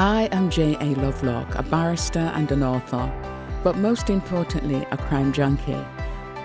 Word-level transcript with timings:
I 0.00 0.30
am 0.32 0.48
J.A. 0.48 0.94
Lovelock, 0.94 1.56
a 1.56 1.62
barrister 1.62 2.32
and 2.34 2.50
an 2.52 2.62
author, 2.62 3.12
but 3.62 3.76
most 3.76 4.08
importantly, 4.08 4.86
a 4.90 4.96
crime 4.96 5.30
junkie. 5.30 5.76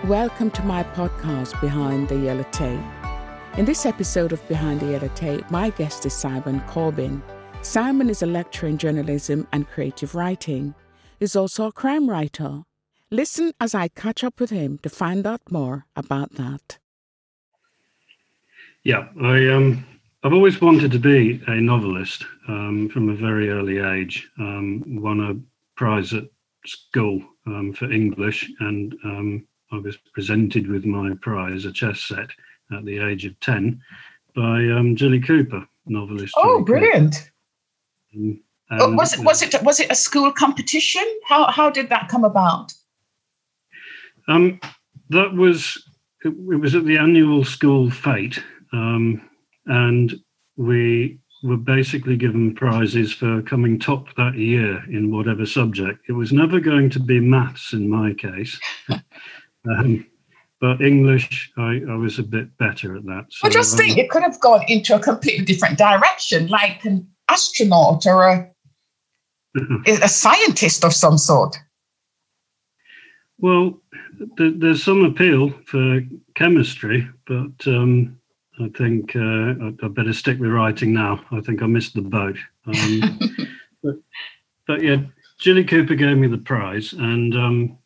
Welcome 0.04 0.52
to 0.52 0.64
my 0.64 0.84
podcast, 0.84 1.62
Behind 1.62 2.10
the 2.10 2.18
Yellow 2.18 2.46
Tape. 2.52 2.82
In 3.58 3.64
this 3.64 3.86
episode 3.86 4.34
of 4.34 4.46
Behind 4.50 4.82
the 4.82 4.88
Yellow 4.88 5.08
Tape, 5.16 5.50
my 5.50 5.70
guest 5.70 6.06
is 6.06 6.12
Simon 6.12 6.60
Corbin. 6.68 7.24
Simon 7.62 8.10
is 8.10 8.22
a 8.22 8.26
lecturer 8.26 8.68
in 8.68 8.78
journalism 8.78 9.48
and 9.54 9.70
creative 9.70 10.16
writing. 10.16 10.76
He's 11.22 11.38
also 11.38 11.68
a 11.68 11.72
crime 11.72 12.10
writer. 12.10 12.64
Listen 13.10 13.54
as 13.62 13.74
I 13.74 13.88
catch 13.88 14.22
up 14.22 14.42
with 14.42 14.50
him 14.50 14.80
to 14.80 14.90
find 14.90 15.26
out 15.26 15.50
more 15.50 15.86
about 15.96 16.34
that. 16.34 16.78
Yeah, 18.84 19.08
I 19.24 19.48
um, 19.48 19.86
I've 20.26 20.34
always 20.34 20.60
wanted 20.60 20.92
to 20.92 20.98
be 20.98 21.40
a 21.46 21.62
novelist 21.62 22.26
um, 22.48 22.90
from 22.90 23.10
a 23.10 23.16
very 23.16 23.52
early 23.52 23.78
age. 23.78 24.28
Um, 24.40 24.84
won 25.00 25.20
a 25.20 25.36
prize 25.80 26.14
at 26.14 26.24
school 26.66 27.22
um, 27.46 27.72
for 27.74 27.92
English, 27.92 28.52
and 28.60 28.96
um, 29.04 29.48
I 29.72 29.78
was 29.78 29.98
presented 30.16 30.68
with 30.68 30.84
my 30.84 31.14
prize, 31.22 31.66
a 31.66 31.72
chess 31.72 32.02
set, 32.02 32.32
at 32.76 32.84
the 32.86 32.98
age 32.98 33.26
of 33.26 33.40
ten, 33.40 33.80
by 34.36 34.66
um, 34.66 34.96
Jilly 34.96 35.20
Cooper, 35.20 35.64
novelist. 35.86 36.34
Oh, 36.38 36.64
brilliant! 36.64 37.30
Um, 38.16 38.42
oh, 38.72 38.96
was 38.96 39.14
it 39.14 39.24
was 39.24 39.44
it 39.44 39.62
was 39.62 39.80
it 39.80 39.92
a 39.92 39.96
school 39.96 40.32
competition? 40.32 41.06
How 41.28 41.52
how 41.52 41.70
did 41.70 41.90
that 41.90 42.10
come 42.10 42.24
about? 42.24 42.74
Um, 44.28 44.60
that 45.12 45.32
was 45.34 45.88
it, 46.24 46.30
it 46.30 46.60
was 46.60 46.74
at 46.74 46.86
the 46.86 46.98
annual 46.98 47.46
school 47.46 47.92
fete, 47.92 48.44
um, 48.74 49.22
and 49.68 50.14
we 50.58 51.20
were 51.44 51.58
basically 51.58 52.18
given 52.18 52.56
prizes 52.56 53.14
for 53.14 53.42
coming 53.44 53.80
top 53.80 54.08
that 54.16 54.36
year 54.36 54.84
in 54.90 55.12
whatever 55.12 55.46
subject. 55.46 56.00
It 56.10 56.14
was 56.14 56.32
never 56.34 56.60
going 56.60 56.90
to 56.92 57.00
be 57.00 57.20
maths 57.20 57.74
in 57.74 57.90
my 57.90 58.14
case. 58.14 58.60
um, 59.70 60.06
but 60.62 60.82
English, 60.82 61.52
I, 61.58 61.82
I, 61.90 61.96
was 61.96 62.18
a 62.18 62.24
bit 62.24 62.58
better 62.58 62.96
at 62.96 63.06
that. 63.06 63.26
So, 63.30 63.48
I 63.48 63.52
just 63.52 63.78
think 63.78 63.94
um, 63.94 64.00
it 64.00 64.10
could 64.10 64.24
have 64.24 64.40
gone 64.40 64.64
into 64.68 64.96
a 64.96 65.00
completely 65.00 65.46
different 65.46 65.78
direction, 65.78 66.48
like 66.48 66.84
an 66.86 67.08
astronaut 67.28 68.06
or 68.08 68.28
a, 68.28 68.52
a 69.88 70.08
scientist 70.08 70.84
of 70.84 70.94
some 70.94 71.18
sort. 71.18 71.58
Well, 73.38 73.82
th- 74.38 74.56
there's 74.58 74.84
some 74.84 75.04
appeal 75.04 75.52
for 75.66 76.02
chemistry, 76.36 77.08
but 77.28 77.68
um, 77.68 78.18
I 78.60 78.70
think 78.70 79.16
uh, 79.16 79.54
I, 79.84 79.88
better 79.90 80.14
stick 80.14 80.40
with 80.40 80.52
writing 80.52 80.94
now. 80.94 81.24
I 81.32 81.42
think 81.42 81.62
I 81.62 81.66
missed 81.66 81.94
the 81.94 82.02
boat. 82.02 82.38
Um, 82.66 83.20
but, 83.84 83.96
but, 84.68 84.82
yeah, 84.82 84.98
Jilly 85.40 85.64
Cooper 85.64 85.96
gave 85.96 86.18
me 86.18 86.28
the 86.28 86.38
prize, 86.38 86.94
and 86.94 87.36
um, 87.36 87.78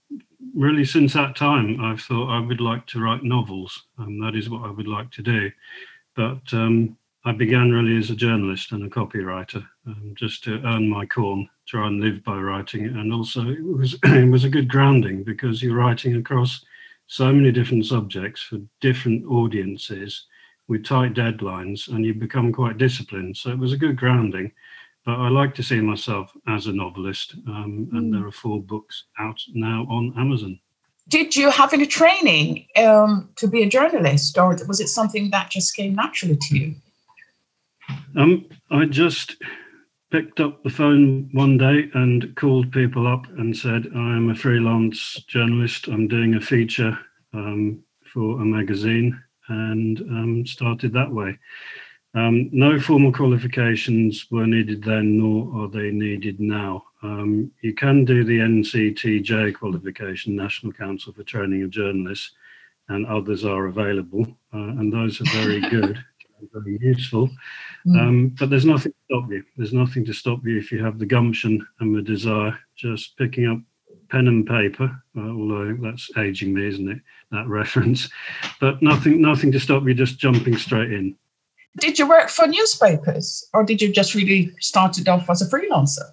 really 0.56 0.86
since 0.86 1.14
that 1.14 1.36
time, 1.36 1.80
I've 1.82 2.02
thought 2.02 2.30
I 2.30 2.40
would 2.40 2.62
like 2.62 2.86
to 2.88 3.00
write 3.00 3.24
novels. 3.24 3.86
and 3.98 4.22
that 4.24 4.36
is 4.36 4.50
what 4.50 4.68
I 4.68 4.72
would 4.72 4.88
like 4.88 5.10
to 5.12 5.24
do. 5.24 5.52
But 6.16 6.42
um, 6.54 6.98
I 7.26 7.32
began 7.32 7.72
really 7.72 7.98
as 7.98 8.10
a 8.12 8.16
journalist 8.16 8.72
and 8.72 8.84
a 8.84 8.90
copywriter, 8.90 9.66
um, 9.88 10.14
just 10.16 10.44
to 10.44 10.62
earn 10.66 10.88
my 10.88 11.06
corn, 11.06 11.50
try 11.68 11.88
and 11.88 12.00
live 12.00 12.24
by 12.24 12.38
writing. 12.38 12.86
And 12.86 13.12
also, 13.12 13.50
it 13.50 13.64
was 13.64 13.98
it 14.04 14.30
was 14.30 14.44
a 14.44 14.50
good 14.50 14.70
grounding 14.70 15.24
because 15.24 15.64
you're 15.64 15.76
writing 15.76 16.16
across 16.16 16.64
so 17.08 17.34
many 17.34 17.52
different 17.52 17.88
subjects 17.88 18.44
for 18.44 18.60
different 18.82 19.26
audiences 19.26 20.28
with 20.70 20.86
tight 20.86 21.16
deadlines, 21.16 21.90
and 21.90 22.06
you 22.06 22.14
become 22.14 22.54
quite 22.54 22.78
disciplined. 22.78 23.36
So 23.36 23.50
it 23.50 23.58
was 23.58 23.74
a 23.74 23.78
good 23.78 23.98
grounding. 23.98 24.52
But 25.06 25.16
I 25.16 25.30
like 25.30 25.56
to 25.56 25.64
see 25.64 25.82
myself 25.82 26.32
as 26.48 26.68
a 26.68 26.72
novelist, 26.72 27.34
um, 27.48 27.90
and 27.94 28.14
mm. 28.14 28.18
there 28.18 28.28
are 28.28 28.32
four 28.32 28.62
books 28.62 29.06
out 29.18 29.42
now 29.54 29.86
on 29.90 30.14
Amazon. 30.18 30.60
Did 31.08 31.36
you 31.36 31.50
have 31.50 31.74
any 31.74 31.88
training 31.88 32.68
um, 32.76 33.30
to 33.38 33.48
be 33.48 33.64
a 33.64 33.70
journalist, 33.70 34.38
or 34.38 34.56
was 34.68 34.80
it 34.80 34.90
something 34.90 35.32
that 35.32 35.50
just 35.50 35.76
came 35.76 35.96
naturally 35.96 36.38
to 36.38 36.58
you? 36.58 36.76
Um, 38.16 38.46
I 38.70 38.86
just 38.86 39.38
picked 40.12 40.40
up 40.40 40.64
the 40.64 40.70
phone 40.70 41.30
one 41.32 41.58
day 41.58 41.90
and 41.96 42.36
called 42.36 42.72
people 42.72 43.08
up 43.08 43.26
and 43.40 43.58
said, 43.58 43.88
I 43.96 44.16
am 44.16 44.30
a 44.30 44.36
freelance 44.36 45.24
journalist. 45.28 45.88
I'm 45.88 46.08
doing 46.08 46.36
a 46.36 46.42
feature 46.42 46.98
um, 47.34 47.84
for 48.14 48.42
a 48.42 48.46
magazine 48.46 49.20
and 49.50 50.00
um, 50.00 50.46
started 50.46 50.94
that 50.94 51.12
way. 51.12 51.38
Um, 52.16 52.50
no 52.52 52.80
formal 52.80 53.14
qualifications 53.14 54.26
were 54.32 54.48
needed 54.48 54.84
then, 54.84 55.20
nor 55.20 55.64
are 55.64 55.68
they 55.68 55.92
needed 55.92 56.40
now. 56.40 56.84
Um, 57.04 57.52
you 57.62 57.74
can 57.74 58.04
do 58.04 58.24
the 58.24 58.40
NCTJ 58.40 59.54
qualification, 59.56 60.36
National 60.36 60.74
Council 60.74 61.14
for 61.14 61.24
Training 61.24 61.64
of 61.64 61.70
Journalists, 61.70 62.32
and 62.90 63.06
others 63.06 63.46
are 63.46 63.68
available, 63.68 64.26
uh, 64.54 64.58
and 64.58 64.92
those 64.92 65.22
are 65.22 65.26
very 65.26 65.62
good, 65.70 66.04
and 66.40 66.50
very 66.52 66.80
useful. 66.82 67.30
Mm. 67.86 68.00
Um, 68.00 68.36
but 68.40 68.50
there's 68.50 68.66
nothing 68.66 68.92
to 68.92 68.98
stop 69.06 69.32
you. 69.32 69.44
There's 69.56 69.74
nothing 69.74 70.04
to 70.06 70.14
stop 70.14 70.40
you 70.44 70.58
if 70.58 70.72
you 70.72 70.84
have 70.84 70.98
the 70.98 71.06
gumption 71.06 71.66
and 71.80 71.96
the 71.96 72.02
desire. 72.02 72.58
Just 72.76 73.18
picking 73.18 73.48
up 73.48 73.60
pen 74.10 74.28
and 74.28 74.46
paper, 74.46 74.92
uh, 75.18 75.22
although 75.22 75.78
that's 75.82 76.10
aging 76.18 76.54
me, 76.54 76.68
isn't 76.68 76.90
it? 76.90 77.00
That 77.32 77.48
reference, 77.60 78.10
but 78.60 78.82
nothing, 78.82 79.22
nothing 79.22 79.52
to 79.52 79.60
stop 79.60 79.84
you 79.86 79.94
just 79.94 80.20
jumping 80.20 80.58
straight 80.58 80.92
in. 80.92 81.16
Did 81.78 82.00
you 82.00 82.08
work 82.10 82.30
for 82.30 82.48
newspapers, 82.48 83.48
or 83.54 83.64
did 83.64 83.82
you 83.82 83.94
just 83.94 84.16
really 84.16 84.52
started 84.60 85.08
off 85.08 85.30
as 85.30 85.42
a 85.42 85.50
freelancer? 85.50 86.06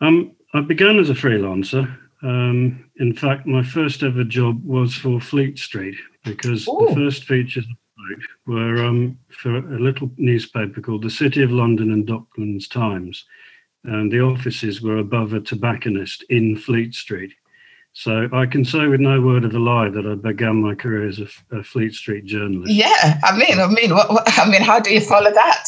Um, 0.00 0.32
I 0.52 0.60
began 0.60 0.98
as 0.98 1.10
a 1.10 1.14
freelancer. 1.14 1.96
Um, 2.22 2.90
in 2.98 3.14
fact, 3.14 3.46
my 3.46 3.62
first 3.62 4.02
ever 4.02 4.24
job 4.24 4.62
was 4.64 4.94
for 4.94 5.20
Fleet 5.20 5.58
Street 5.58 5.96
because 6.24 6.66
Ooh. 6.66 6.86
the 6.88 6.94
first 6.94 7.24
features 7.24 7.66
were 8.46 8.84
um, 8.84 9.18
for 9.28 9.56
a 9.56 9.78
little 9.78 10.10
newspaper 10.16 10.80
called 10.80 11.02
the 11.02 11.10
City 11.10 11.42
of 11.42 11.50
London 11.50 11.92
and 11.92 12.06
Docklands 12.06 12.68
Times 12.68 13.24
and 13.84 14.10
the 14.10 14.20
offices 14.20 14.82
were 14.82 14.98
above 14.98 15.32
a 15.32 15.40
tobacconist 15.40 16.24
in 16.28 16.56
Fleet 16.56 16.94
Street. 16.94 17.32
So 17.92 18.28
I 18.32 18.44
can 18.44 18.62
say 18.62 18.86
with 18.88 19.00
no 19.00 19.22
word 19.22 19.44
of 19.44 19.54
a 19.54 19.58
lie 19.58 19.88
that 19.88 20.06
I 20.06 20.14
began 20.16 20.56
my 20.56 20.74
career 20.74 21.08
as 21.08 21.18
a, 21.18 21.28
a 21.56 21.62
Fleet 21.62 21.94
Street 21.94 22.26
journalist. 22.26 22.70
Yeah, 22.70 23.18
I 23.24 23.34
mean, 23.38 23.58
I 23.58 23.66
mean, 23.68 23.94
what, 23.94 24.10
what, 24.10 24.38
I 24.38 24.46
mean, 24.50 24.60
how 24.60 24.80
do 24.80 24.92
you 24.92 25.00
follow 25.00 25.32
that? 25.32 25.64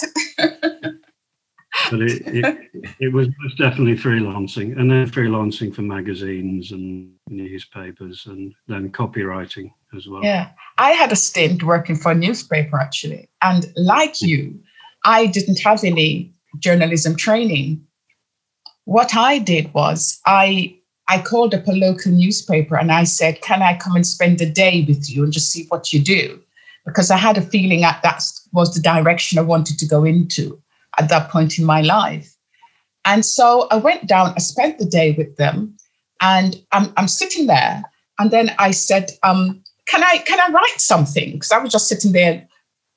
but 1.91 2.03
it, 2.03 2.23
it, 2.27 2.71
it, 3.01 3.13
was 3.15 3.29
most 3.41 3.57
definitely 3.57 3.97
freelancing, 3.97 4.79
and 4.79 4.91
then 4.91 5.09
freelancing 5.09 5.75
for 5.75 5.81
magazines 5.81 6.73
and 6.73 7.13
newspapers, 7.29 8.27
and 8.27 8.55
then 8.67 8.91
copywriting 8.91 9.73
as 9.97 10.07
well. 10.07 10.23
Yeah, 10.23 10.51
I 10.77 10.91
had 10.91 11.13
a 11.13 11.17
stint 11.17 11.63
working 11.63 11.97
for 11.97 12.13
a 12.13 12.15
newspaper 12.15 12.79
actually, 12.79 13.31
and 13.41 13.73
like 13.77 14.21
you, 14.21 14.61
I 15.05 15.27
didn't 15.27 15.61
have 15.61 15.83
any 15.83 16.35
journalism 16.59 17.17
training 17.17 17.87
what 18.89 19.15
I 19.15 19.39
did 19.39 19.73
was 19.75 20.19
I 20.25 20.75
I 21.09 21.21
called 21.21 21.55
up 21.55 21.69
a 21.69 21.73
local 21.73 22.11
newspaper 22.11 22.75
and 22.75 22.91
I 22.91 23.05
said, 23.05 23.43
"Can 23.43 23.61
I 23.61 23.77
come 23.77 23.95
and 23.97 24.07
spend 24.07 24.41
a 24.41 24.49
day 24.49 24.87
with 24.89 25.11
you 25.11 25.25
and 25.25 25.33
just 25.33 25.53
see 25.53 25.67
what 25.69 25.93
you 25.93 26.01
do?" 26.01 26.41
Because 26.87 27.11
I 27.11 27.19
had 27.19 27.37
a 27.37 27.43
feeling 27.43 27.83
that 27.83 28.01
that 28.03 28.25
was 28.53 28.73
the 28.73 28.81
direction 28.81 29.39
I 29.39 29.43
wanted 29.43 29.79
to 29.79 29.87
go 29.87 30.05
into 30.05 30.59
at 30.99 31.11
that 31.11 31.29
point 31.29 31.59
in 31.59 31.67
my 31.67 31.83
life. 31.83 32.35
And 33.05 33.27
so 33.27 33.69
I 33.71 33.77
went 33.77 34.07
down. 34.07 34.33
I 34.35 34.41
spent 34.41 34.79
the 34.79 34.87
day 34.87 35.13
with 35.13 35.37
them, 35.37 35.77
and 36.23 36.57
I'm 36.73 36.91
I'm 36.97 37.09
sitting 37.09 37.47
there, 37.47 37.83
and 38.19 38.31
then 38.31 38.55
I 38.59 38.71
said, 38.71 39.11
um, 39.23 39.63
"Can 39.87 40.03
I 40.03 40.17
can 40.17 40.41
I 40.41 40.51
write 40.51 40.81
something?" 40.81 41.33
Because 41.33 41.53
I 41.53 41.59
was 41.59 41.73
just 41.73 41.89
sitting 41.89 42.13
there 42.13 42.49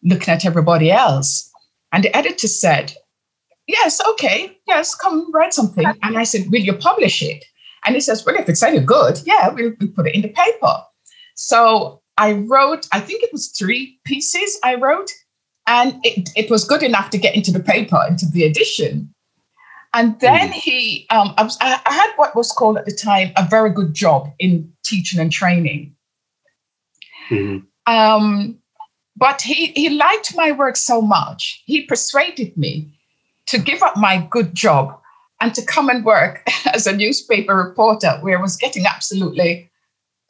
looking 0.04 0.34
at 0.34 0.46
everybody 0.46 0.90
else. 0.90 1.52
And 1.92 2.06
the 2.06 2.16
editor 2.16 2.48
said, 2.48 2.94
yes, 3.72 4.02
okay, 4.12 4.58
yes, 4.72 4.96
come 4.96 5.32
write 5.34 5.54
something. 5.54 5.86
And 6.02 6.18
I 6.18 6.24
said, 6.24 6.50
will 6.52 6.62
you 6.62 6.74
publish 6.74 7.22
it? 7.22 7.44
And 7.86 7.96
he 7.96 8.02
says, 8.02 8.26
well, 8.26 8.36
if 8.36 8.48
it's 8.48 8.64
any 8.64 8.80
good, 8.80 9.20
yeah, 9.26 9.50
we'll, 9.50 9.74
we'll 9.80 9.92
put 9.92 10.08
it 10.08 10.16
in 10.16 10.22
the 10.22 10.30
paper. 10.30 10.76
So 11.36 12.02
I 12.18 12.34
wrote, 12.34 12.88
I 12.92 13.00
think 13.00 13.24
it 13.24 13.34
was 13.34 13.48
three 13.48 14.00
pieces 14.06 14.60
I 14.64 14.76
wrote, 14.76 15.12
and 15.68 15.96
it, 16.04 16.30
it 16.36 16.50
was 16.50 16.64
good 16.64 16.84
enough 16.84 17.10
to 17.12 17.18
get 17.18 17.36
into 17.36 17.52
the 17.52 17.60
paper, 17.60 18.00
into 18.08 18.26
the 18.28 18.44
edition. 18.44 19.14
And 19.94 20.20
then 20.20 20.50
mm. 20.50 20.54
he, 20.54 21.06
um, 21.10 21.34
I, 21.38 21.44
was, 21.44 21.58
I, 21.60 21.80
I 21.86 21.94
had 21.94 22.12
what 22.16 22.36
was 22.36 22.52
called 22.52 22.78
at 22.78 22.86
the 22.86 22.96
time 22.96 23.32
a 23.36 23.46
very 23.50 23.72
good 23.72 23.94
job 23.94 24.30
in 24.40 24.72
teaching 24.86 25.20
and 25.20 25.32
training. 25.32 25.96
Mm. 27.30 27.66
Um, 27.88 28.58
but 29.18 29.42
he, 29.42 29.68
he 29.68 29.90
liked 29.90 30.36
my 30.36 30.52
work 30.52 30.78
so 30.78 31.02
much, 31.02 31.64
he 31.66 31.86
persuaded 31.86 32.56
me 32.56 32.98
to 33.48 33.60
give 33.60 33.84
up 33.84 33.98
my 33.98 34.26
good 34.30 34.56
job 34.56 34.98
and 35.42 35.54
to 35.56 35.66
come 35.66 35.90
and 35.90 36.06
work 36.06 36.48
as 36.74 36.88
a 36.88 36.96
newspaper 36.96 37.56
reporter 37.56 38.18
where 38.22 38.38
I 38.38 38.42
was 38.42 38.56
getting 38.56 38.86
absolutely 38.86 39.70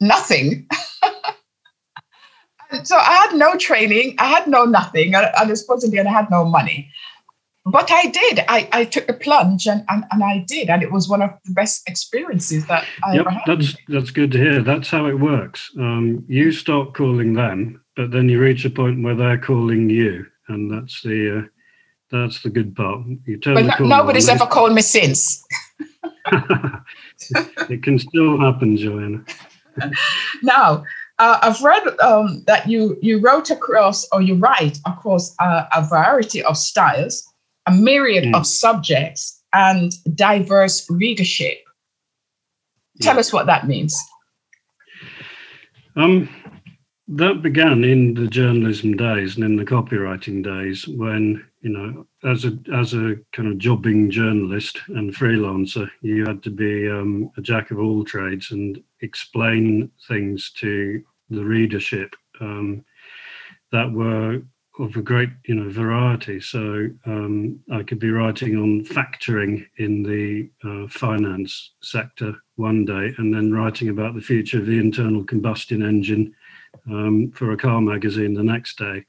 nothing. 0.00 0.66
so 2.82 2.96
I 2.96 3.12
had 3.12 3.36
no 3.36 3.56
training, 3.56 4.16
I 4.18 4.26
had 4.26 4.48
no 4.48 4.64
nothing, 4.64 5.14
and, 5.14 5.26
and 5.38 5.58
supposedly 5.58 6.00
I 6.00 6.08
had 6.08 6.30
no 6.30 6.44
money. 6.44 6.90
but 7.64 7.90
I 7.90 8.06
did. 8.06 8.40
I, 8.48 8.68
I 8.72 8.84
took 8.84 9.08
a 9.08 9.12
plunge 9.12 9.66
and, 9.66 9.84
and, 9.88 10.04
and 10.10 10.24
I 10.24 10.44
did. 10.48 10.68
And 10.68 10.82
it 10.82 10.90
was 10.90 11.08
one 11.08 11.22
of 11.22 11.30
the 11.44 11.52
best 11.52 11.88
experiences 11.88 12.66
that 12.66 12.84
I 13.04 13.14
yep, 13.14 13.20
ever 13.20 13.30
had. 13.30 13.42
That's, 13.46 13.76
that's 13.88 14.10
good 14.10 14.32
to 14.32 14.38
hear. 14.38 14.62
That's 14.62 14.88
how 14.88 15.06
it 15.06 15.20
works. 15.20 15.70
Um, 15.78 16.24
you 16.28 16.50
start 16.50 16.94
calling 16.94 17.34
them, 17.34 17.80
but 17.94 18.10
then 18.10 18.28
you 18.28 18.40
reach 18.40 18.64
a 18.64 18.70
point 18.70 19.02
where 19.02 19.14
they're 19.14 19.38
calling 19.38 19.90
you. 19.90 20.26
And 20.48 20.72
that's 20.72 21.02
the 21.02 21.38
uh, 21.38 21.42
that's 22.12 22.42
the 22.42 22.50
good 22.50 22.76
part. 22.76 23.06
You 23.24 23.38
turn 23.38 23.54
but 23.54 23.78
the 23.78 23.84
nobody's 23.84 24.28
ever 24.28 24.46
called 24.46 24.74
me 24.74 24.82
since. 24.82 25.44
it 27.68 27.82
can 27.82 27.98
still 27.98 28.38
happen, 28.38 28.76
Joanna. 28.76 29.24
now, 30.42 30.84
uh, 31.18 31.38
I've 31.42 31.62
read 31.62 31.98
um, 32.00 32.44
that 32.46 32.68
you 32.68 32.96
you 33.02 33.18
wrote 33.18 33.50
across 33.50 34.06
or 34.12 34.22
you 34.22 34.36
write 34.36 34.78
across 34.86 35.34
a, 35.40 35.66
a 35.74 35.86
variety 35.88 36.42
of 36.44 36.56
styles 36.56 37.26
a 37.66 37.72
myriad 37.72 38.24
mm. 38.24 38.34
of 38.34 38.46
subjects 38.46 39.42
and 39.52 39.92
diverse 40.14 40.88
readership. 40.90 41.58
Tell 43.00 43.14
yeah. 43.14 43.20
us 43.20 43.32
what 43.32 43.46
that 43.46 43.66
means. 43.66 43.96
Um, 45.96 46.28
that 47.08 47.42
began 47.42 47.84
in 47.84 48.14
the 48.14 48.26
journalism 48.26 48.96
days 48.96 49.36
and 49.36 49.44
in 49.44 49.56
the 49.56 49.64
copywriting 49.64 50.42
days 50.42 50.88
when 50.88 51.44
you 51.62 51.70
know 51.70 52.06
as 52.30 52.44
a 52.44 52.58
as 52.74 52.92
a 52.92 53.16
kind 53.32 53.48
of 53.48 53.58
jobbing 53.58 54.10
journalist 54.10 54.78
and 54.88 55.14
freelancer 55.14 55.88
you 56.02 56.24
had 56.26 56.42
to 56.42 56.50
be 56.50 56.88
um, 56.90 57.30
a 57.36 57.40
jack 57.40 57.70
of 57.70 57.78
all 57.78 58.04
trades 58.04 58.50
and 58.50 58.82
explain 59.00 59.90
things 60.08 60.50
to 60.50 61.02
the 61.30 61.44
readership 61.44 62.14
um, 62.40 62.84
that 63.70 63.90
were 63.90 64.42
of 64.78 64.96
a 64.96 65.02
great 65.02 65.28
you 65.46 65.54
know 65.54 65.68
variety. 65.68 66.40
So 66.40 66.88
um, 67.06 67.60
i 67.70 67.82
could 67.82 67.98
be 67.98 68.10
writing 68.10 68.56
on 68.56 68.84
factoring 68.84 69.66
in 69.76 70.02
the 70.02 70.50
uh, 70.64 70.88
finance 70.88 71.72
sector 71.82 72.34
one 72.56 72.84
day 72.84 73.14
and 73.18 73.34
then 73.34 73.52
writing 73.52 73.88
about 73.90 74.14
the 74.14 74.20
future 74.20 74.58
of 74.58 74.66
the 74.66 74.78
internal 74.78 75.24
combustion 75.24 75.82
engine 75.82 76.34
um, 76.90 77.30
for 77.32 77.52
a 77.52 77.56
car 77.56 77.80
magazine 77.80 78.34
the 78.34 78.42
next 78.42 78.78
day. 78.78 79.04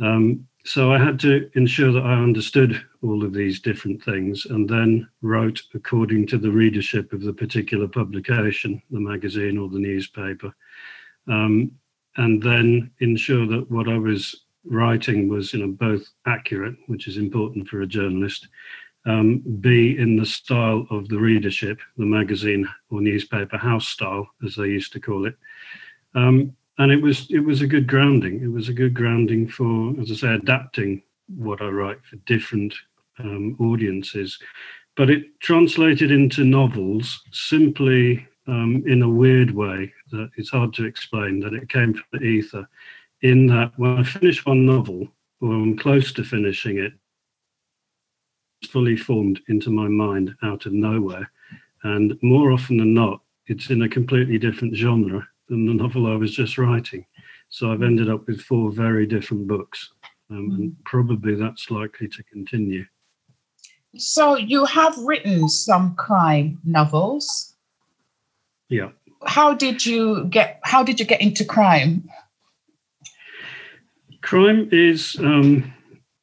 Um, 0.00 0.46
so 0.64 0.92
i 0.92 0.98
had 0.98 1.18
to 1.18 1.50
ensure 1.54 1.92
that 1.92 2.04
i 2.04 2.14
understood 2.14 2.84
all 3.02 3.24
of 3.24 3.32
these 3.32 3.60
different 3.60 4.02
things 4.02 4.46
and 4.46 4.68
then 4.68 5.08
wrote 5.22 5.60
according 5.74 6.26
to 6.26 6.38
the 6.38 6.50
readership 6.50 7.12
of 7.12 7.22
the 7.22 7.32
particular 7.32 7.88
publication 7.88 8.80
the 8.90 9.00
magazine 9.00 9.58
or 9.58 9.68
the 9.68 9.78
newspaper 9.78 10.52
um, 11.28 11.70
and 12.16 12.42
then 12.42 12.90
ensure 13.00 13.46
that 13.46 13.70
what 13.70 13.88
i 13.88 13.96
was 13.96 14.42
writing 14.64 15.28
was 15.28 15.52
you 15.52 15.60
know 15.60 15.72
both 15.72 16.04
accurate, 16.26 16.76
which 16.86 17.08
is 17.08 17.16
important 17.16 17.68
for 17.68 17.82
a 17.82 17.86
journalist, 17.86 18.48
um, 19.06 19.42
b 19.60 19.96
in 19.98 20.16
the 20.16 20.26
style 20.26 20.86
of 20.90 21.08
the 21.08 21.18
readership, 21.18 21.80
the 21.96 22.06
magazine 22.06 22.68
or 22.90 23.00
newspaper 23.00 23.56
house 23.56 23.88
style, 23.88 24.28
as 24.44 24.54
they 24.54 24.66
used 24.66 24.92
to 24.92 25.00
call 25.00 25.26
it. 25.26 25.36
Um, 26.14 26.54
and 26.78 26.90
it 26.90 27.02
was 27.02 27.26
it 27.30 27.40
was 27.40 27.60
a 27.60 27.66
good 27.66 27.86
grounding. 27.86 28.42
It 28.42 28.50
was 28.50 28.68
a 28.68 28.74
good 28.74 28.94
grounding 28.94 29.48
for, 29.48 29.94
as 30.00 30.10
I 30.10 30.14
say, 30.14 30.34
adapting 30.34 31.02
what 31.28 31.60
I 31.60 31.68
write 31.68 32.02
for 32.04 32.16
different 32.26 32.74
um, 33.18 33.56
audiences. 33.60 34.38
But 34.96 35.10
it 35.10 35.40
translated 35.40 36.10
into 36.10 36.44
novels 36.44 37.22
simply 37.30 38.26
um, 38.46 38.82
in 38.86 39.02
a 39.02 39.08
weird 39.08 39.50
way 39.50 39.92
that 40.10 40.30
it's 40.36 40.50
hard 40.50 40.74
to 40.74 40.84
explain. 40.84 41.40
That 41.40 41.54
it 41.54 41.68
came 41.68 41.94
from 41.94 42.04
the 42.12 42.24
ether 42.24 42.68
in 43.22 43.46
that 43.46 43.72
when 43.76 43.98
I 43.98 44.02
finish 44.02 44.44
one 44.44 44.66
novel, 44.66 45.08
or 45.40 45.52
I'm 45.52 45.76
close 45.76 46.12
to 46.14 46.24
finishing 46.24 46.78
it, 46.78 46.92
it's 48.60 48.70
fully 48.70 48.96
formed 48.96 49.40
into 49.48 49.70
my 49.70 49.88
mind 49.88 50.34
out 50.42 50.66
of 50.66 50.72
nowhere. 50.72 51.30
And 51.84 52.16
more 52.22 52.52
often 52.52 52.76
than 52.78 52.94
not, 52.94 53.20
it's 53.46 53.70
in 53.70 53.82
a 53.82 53.88
completely 53.88 54.38
different 54.38 54.74
genre 54.74 55.26
than 55.48 55.66
the 55.66 55.74
novel 55.74 56.06
I 56.06 56.16
was 56.16 56.34
just 56.34 56.58
writing. 56.58 57.04
So 57.48 57.72
I've 57.72 57.82
ended 57.82 58.08
up 58.08 58.26
with 58.26 58.40
four 58.40 58.70
very 58.72 59.06
different 59.06 59.46
books. 59.46 59.90
Um, 60.30 60.50
and 60.52 60.70
mm. 60.70 60.84
probably 60.84 61.34
that's 61.34 61.70
likely 61.70 62.08
to 62.08 62.22
continue. 62.24 62.84
So 63.96 64.36
you 64.36 64.64
have 64.64 64.96
written 64.98 65.48
some 65.48 65.94
crime 65.96 66.58
novels. 66.64 67.54
Yeah. 68.70 68.90
How 69.26 69.52
did 69.54 69.84
you 69.84 70.24
get 70.30 70.60
how 70.64 70.82
did 70.82 70.98
you 70.98 71.04
get 71.04 71.20
into 71.20 71.44
crime? 71.44 72.08
Crime 74.22 74.68
is 74.72 75.16
um, 75.18 75.72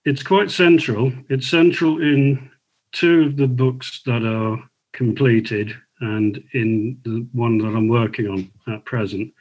it's 0.06 0.24
quite 0.24 0.50
central. 0.50 1.14
It's 1.30 1.48
central 1.48 2.02
in 2.02 2.50
two 2.92 3.24
of 3.24 3.38
the 3.38 3.48
books 3.48 4.02
that 4.06 4.24
are 4.26 4.58
completed 4.94 5.76
and 6.02 6.44
in 6.54 7.00
the 7.04 7.28
one 7.34 7.58
that 7.60 7.76
I'm 7.76 7.88
working 7.88 8.28
on 8.28 8.52
at 8.74 8.86
present. 8.86 9.34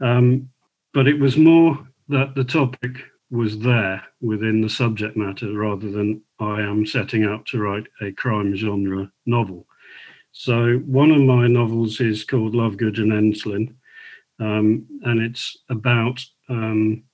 Um, 0.00 0.48
but 0.92 1.08
it 1.08 1.18
was 1.18 1.36
more 1.36 1.78
that 2.08 2.34
the 2.34 2.44
topic 2.44 3.02
was 3.30 3.58
there 3.58 4.02
within 4.20 4.60
the 4.60 4.68
subject 4.68 5.16
matter 5.16 5.52
rather 5.52 5.90
than 5.90 6.20
I 6.38 6.60
am 6.60 6.86
setting 6.86 7.24
out 7.24 7.46
to 7.46 7.58
write 7.58 7.86
a 8.00 8.12
crime 8.12 8.54
genre 8.54 9.10
novel. 9.26 9.66
So 10.32 10.78
one 10.78 11.10
of 11.10 11.22
my 11.22 11.46
novels 11.46 12.00
is 12.00 12.24
called 12.24 12.54
Love 12.54 12.76
Gudrun 12.76 13.12
Ensslin, 13.12 13.74
um, 14.40 14.86
and 15.02 15.22
it's 15.22 15.56
about 15.70 16.20
um, 16.48 17.04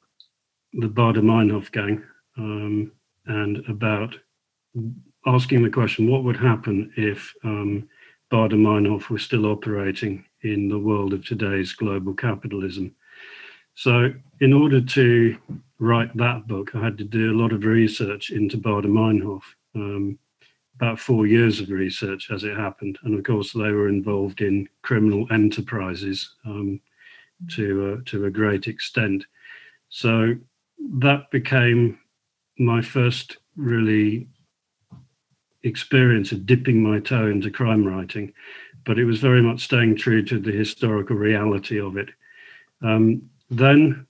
the 0.72 0.88
Baader 0.88 1.22
Meinhof 1.22 1.70
gang 1.70 2.02
um, 2.38 2.92
and 3.26 3.62
about 3.68 4.14
asking 5.26 5.62
the 5.62 5.70
question 5.70 6.10
what 6.10 6.24
would 6.24 6.36
happen 6.36 6.92
if 6.96 7.34
um, 8.32 8.38
Baader 8.38 8.52
Meinhof 8.54 9.10
was 9.10 9.22
still 9.22 9.46
operating 9.46 10.24
in 10.42 10.68
the 10.68 10.78
world 10.78 11.12
of 11.12 11.24
today's 11.24 11.72
global 11.72 12.14
capitalism. 12.14 12.94
So, 13.74 14.12
in 14.40 14.52
order 14.52 14.80
to 14.80 15.36
write 15.78 16.14
that 16.16 16.46
book, 16.46 16.74
I 16.74 16.84
had 16.84 16.98
to 16.98 17.04
do 17.04 17.32
a 17.32 17.38
lot 17.40 17.52
of 17.52 17.64
research 17.64 18.30
into 18.30 18.58
Baader 18.58 18.86
Meinhof, 18.86 19.42
um, 19.74 20.18
about 20.74 20.98
four 20.98 21.26
years 21.26 21.60
of 21.60 21.70
research 21.70 22.30
as 22.30 22.44
it 22.44 22.56
happened. 22.56 22.98
And 23.04 23.14
of 23.14 23.24
course, 23.24 23.52
they 23.52 23.70
were 23.72 23.88
involved 23.88 24.40
in 24.40 24.68
criminal 24.82 25.26
enterprises 25.30 26.36
um, 26.44 26.80
to, 27.52 27.98
uh, 27.98 28.02
to 28.06 28.26
a 28.26 28.30
great 28.30 28.66
extent. 28.66 29.24
So, 29.88 30.36
that 30.98 31.30
became 31.30 31.98
my 32.58 32.82
first 32.82 33.38
really 33.56 34.28
experience 35.62 36.32
of 36.32 36.46
dipping 36.46 36.82
my 36.82 37.00
toe 37.00 37.26
into 37.26 37.50
crime 37.50 37.84
writing, 37.84 38.32
but 38.84 38.98
it 38.98 39.04
was 39.04 39.20
very 39.20 39.42
much 39.42 39.60
staying 39.60 39.96
true 39.96 40.22
to 40.22 40.38
the 40.38 40.52
historical 40.52 41.16
reality 41.16 41.80
of 41.80 41.96
it. 41.96 42.08
Um, 42.82 43.28
then 43.50 44.06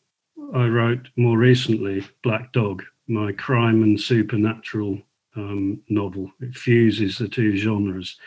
I 0.55 0.67
wrote 0.67 1.09
more 1.17 1.39
recently 1.39 2.05
Black 2.23 2.53
Dog, 2.53 2.85
my 3.09 3.33
crime 3.33 3.83
and 3.83 4.01
supernatural 4.01 5.01
um, 5.37 5.81
novel. 5.89 6.31
It 6.41 6.55
fuses 6.55 7.19
the 7.19 7.29
two 7.29 7.57
genres, 7.57 8.19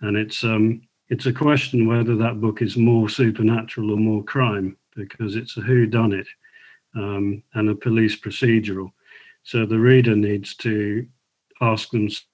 and 0.00 0.16
it's 0.16 0.44
um, 0.44 0.82
it's 1.08 1.26
a 1.26 1.32
question 1.32 1.86
whether 1.86 2.16
that 2.16 2.40
book 2.40 2.62
is 2.62 2.76
more 2.76 3.08
supernatural 3.08 3.92
or 3.92 3.96
more 3.96 4.24
crime 4.24 4.76
because 4.96 5.36
it's 5.36 5.56
a 5.56 5.60
who 5.60 5.86
done 5.86 6.12
it 6.12 6.26
um, 6.94 7.42
and 7.54 7.68
a 7.68 7.74
police 7.74 8.18
procedural. 8.18 8.90
So 9.42 9.66
the 9.66 9.78
reader 9.78 10.16
needs 10.16 10.54
to 10.56 11.06
ask 11.60 11.90
themselves 11.90 12.26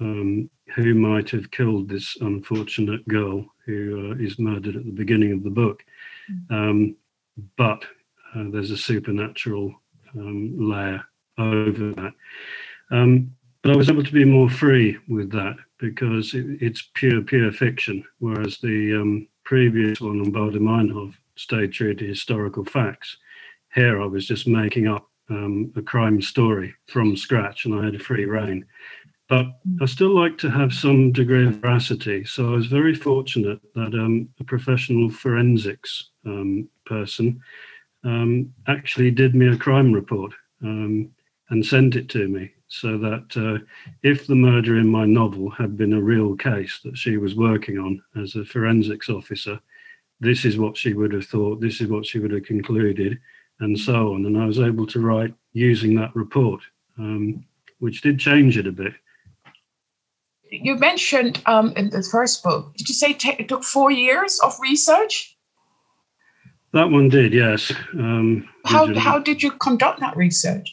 um, 0.00 0.50
who 0.74 0.94
might 0.94 1.30
have 1.30 1.50
killed 1.50 1.88
this 1.88 2.16
unfortunate 2.20 3.06
girl 3.08 3.44
who 3.64 4.12
uh, 4.12 4.22
is 4.22 4.38
murdered 4.38 4.76
at 4.76 4.84
the 4.84 4.92
beginning 4.92 5.32
of 5.32 5.42
the 5.42 5.50
book. 5.50 5.84
Mm. 6.30 6.50
Um, 6.50 6.96
but 7.56 7.84
uh, 8.34 8.44
there's 8.50 8.70
a 8.70 8.76
supernatural 8.76 9.74
um, 10.16 10.56
layer 10.58 11.02
over 11.38 11.92
that. 11.94 12.12
Um, 12.90 13.34
but 13.62 13.72
I 13.72 13.76
was 13.76 13.90
able 13.90 14.04
to 14.04 14.12
be 14.12 14.24
more 14.24 14.48
free 14.48 14.96
with 15.08 15.30
that 15.32 15.56
because 15.78 16.34
it, 16.34 16.46
it's 16.60 16.88
pure, 16.94 17.22
pure 17.22 17.52
fiction, 17.52 18.04
whereas 18.18 18.58
the 18.58 19.00
um, 19.00 19.28
previous 19.44 20.00
one 20.00 20.20
on 20.20 20.32
Baader 20.32 20.58
Meinhof 20.58 21.14
stayed 21.36 21.72
true 21.72 21.94
to 21.94 22.06
historical 22.06 22.64
facts. 22.64 23.16
Here 23.74 24.00
I 24.00 24.06
was 24.06 24.26
just 24.26 24.46
making 24.46 24.88
up 24.88 25.08
um, 25.30 25.72
a 25.76 25.82
crime 25.82 26.22
story 26.22 26.74
from 26.86 27.16
scratch 27.16 27.64
and 27.64 27.74
I 27.74 27.84
had 27.84 27.94
a 27.94 27.98
free 27.98 28.24
rein. 28.24 28.64
But 29.28 29.46
I 29.82 29.86
still 29.86 30.14
like 30.14 30.38
to 30.38 30.50
have 30.50 30.72
some 30.72 31.12
degree 31.12 31.46
of 31.46 31.56
veracity. 31.56 32.24
So 32.24 32.52
I 32.52 32.56
was 32.56 32.66
very 32.66 32.94
fortunate 32.94 33.60
that 33.74 33.92
um, 33.94 34.28
a 34.40 34.44
professional 34.44 35.10
forensics 35.10 36.10
um, 36.24 36.68
person 36.86 37.40
um, 38.04 38.52
actually 38.66 39.10
did 39.10 39.34
me 39.34 39.48
a 39.48 39.56
crime 39.56 39.92
report 39.92 40.32
um, 40.62 41.10
and 41.50 41.64
sent 41.64 41.94
it 41.94 42.08
to 42.10 42.26
me 42.28 42.50
so 42.68 42.96
that 42.98 43.26
uh, 43.36 43.64
if 44.02 44.26
the 44.26 44.34
murder 44.34 44.78
in 44.78 44.88
my 44.88 45.04
novel 45.04 45.50
had 45.50 45.76
been 45.76 45.92
a 45.94 46.00
real 46.00 46.34
case 46.36 46.80
that 46.84 46.96
she 46.96 47.16
was 47.18 47.34
working 47.34 47.78
on 47.78 48.02
as 48.20 48.34
a 48.34 48.44
forensics 48.44 49.10
officer, 49.10 49.60
this 50.20 50.44
is 50.44 50.58
what 50.58 50.76
she 50.76 50.94
would 50.94 51.12
have 51.12 51.26
thought, 51.26 51.60
this 51.60 51.80
is 51.80 51.88
what 51.88 52.06
she 52.06 52.18
would 52.18 52.32
have 52.32 52.44
concluded 52.44 53.18
and 53.60 53.78
so 53.78 54.14
on. 54.14 54.24
And 54.24 54.38
I 54.38 54.46
was 54.46 54.58
able 54.58 54.86
to 54.86 55.00
write 55.00 55.34
using 55.52 55.94
that 55.96 56.14
report. 56.16 56.62
Um, 56.98 57.44
which 57.78 58.02
did 58.02 58.18
change 58.18 58.58
it 58.58 58.66
a 58.66 58.72
bit. 58.72 58.92
You 60.50 60.76
mentioned 60.76 61.42
um, 61.46 61.72
in 61.76 61.90
the 61.90 62.02
first 62.02 62.42
book, 62.42 62.74
did 62.76 62.88
you 62.88 62.94
say 62.94 63.16
it 63.38 63.48
took 63.48 63.64
four 63.64 63.90
years 63.90 64.38
of 64.42 64.58
research? 64.60 65.36
That 66.72 66.90
one 66.90 67.08
did, 67.08 67.32
yes. 67.32 67.72
Um, 67.94 68.48
how, 68.64 68.94
how 68.94 69.18
did 69.18 69.42
you 69.42 69.52
conduct 69.52 70.00
that 70.00 70.16
research? 70.16 70.68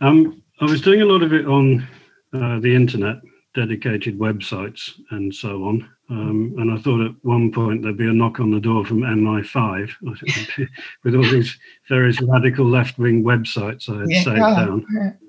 Um, 0.00 0.42
I 0.60 0.64
was 0.64 0.80
doing 0.80 1.02
a 1.02 1.06
lot 1.06 1.22
of 1.22 1.32
it 1.32 1.46
on 1.46 1.86
uh, 2.34 2.58
the 2.58 2.74
internet, 2.74 3.16
dedicated 3.54 4.18
websites, 4.18 4.90
and 5.10 5.32
so 5.32 5.64
on. 5.64 5.88
Um, 6.10 6.54
and 6.58 6.72
I 6.72 6.76
thought 6.76 7.04
at 7.04 7.14
one 7.22 7.52
point 7.52 7.82
there'd 7.82 7.96
be 7.96 8.08
a 8.08 8.12
knock 8.12 8.40
on 8.40 8.50
the 8.50 8.60
door 8.60 8.84
from 8.84 9.00
MI5 9.00 9.90
with 11.04 11.14
all 11.14 11.22
these 11.22 11.56
various 11.88 12.20
radical 12.20 12.66
left 12.66 12.98
wing 12.98 13.22
websites 13.22 13.88
I 13.88 14.00
had 14.00 14.10
yeah, 14.10 14.22
saved 14.22 14.36
down. 14.36 14.86
Yeah. 14.94 15.12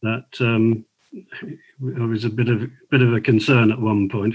That 0.00 0.28
um, 0.38 0.84
I 1.14 2.04
was 2.04 2.24
a 2.24 2.30
bit 2.30 2.48
of 2.48 2.68
bit 2.90 3.02
of 3.02 3.14
a 3.14 3.20
concern 3.20 3.70
at 3.72 3.80
one 3.80 4.08
point. 4.08 4.34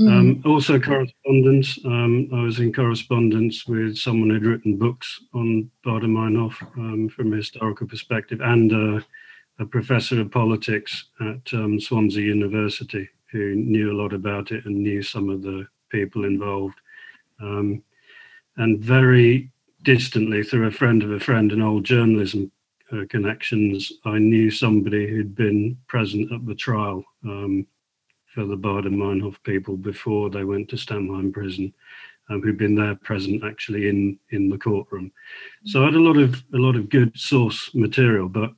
Mm. 0.00 0.08
Um, 0.08 0.42
also, 0.46 0.78
correspondence. 0.78 1.78
Um, 1.84 2.28
I 2.32 2.42
was 2.42 2.58
in 2.58 2.72
correspondence 2.72 3.66
with 3.66 3.96
someone 3.96 4.30
who'd 4.30 4.44
written 4.44 4.76
books 4.76 5.20
on 5.34 5.70
Baader 5.84 6.04
Meinhof 6.04 6.60
um, 6.78 7.08
from 7.08 7.32
a 7.32 7.36
historical 7.36 7.86
perspective, 7.86 8.40
and 8.40 8.72
uh, 8.72 9.00
a 9.58 9.66
professor 9.66 10.20
of 10.20 10.30
politics 10.30 11.06
at 11.20 11.52
um, 11.52 11.80
Swansea 11.80 12.24
University 12.24 13.08
who 13.30 13.54
knew 13.54 13.92
a 13.92 14.00
lot 14.00 14.12
about 14.12 14.52
it 14.52 14.64
and 14.66 14.82
knew 14.82 15.02
some 15.02 15.28
of 15.28 15.42
the 15.42 15.66
people 15.90 16.24
involved. 16.24 16.78
Um, 17.40 17.82
and 18.56 18.80
very 18.80 19.50
distantly, 19.82 20.42
through 20.42 20.66
a 20.66 20.70
friend 20.70 21.02
of 21.02 21.10
a 21.10 21.20
friend 21.20 21.52
and 21.52 21.62
old 21.62 21.84
journalism 21.84 22.50
uh, 22.92 23.04
connections, 23.08 23.92
I 24.04 24.18
knew 24.18 24.50
somebody 24.50 25.08
who'd 25.08 25.34
been 25.34 25.76
present 25.88 26.32
at 26.32 26.46
the 26.46 26.54
trial 26.54 27.04
um, 27.24 27.66
for 28.34 28.44
the 28.44 28.56
Baader 28.56 28.88
Meinhof 28.88 29.36
people 29.42 29.76
before 29.76 30.30
they 30.30 30.44
went 30.44 30.68
to 30.68 30.76
Stammheim 30.76 31.32
prison, 31.32 31.72
um, 32.28 32.42
who'd 32.42 32.58
been 32.58 32.74
there 32.74 32.94
present 32.96 33.42
actually 33.44 33.88
in 33.88 34.18
in 34.30 34.48
the 34.48 34.58
courtroom. 34.58 35.10
So 35.64 35.82
I 35.82 35.86
had 35.86 35.94
a 35.94 36.00
lot 36.00 36.16
of 36.16 36.34
a 36.54 36.58
lot 36.58 36.76
of 36.76 36.88
good 36.88 37.18
source 37.18 37.74
material, 37.74 38.28
but 38.28 38.50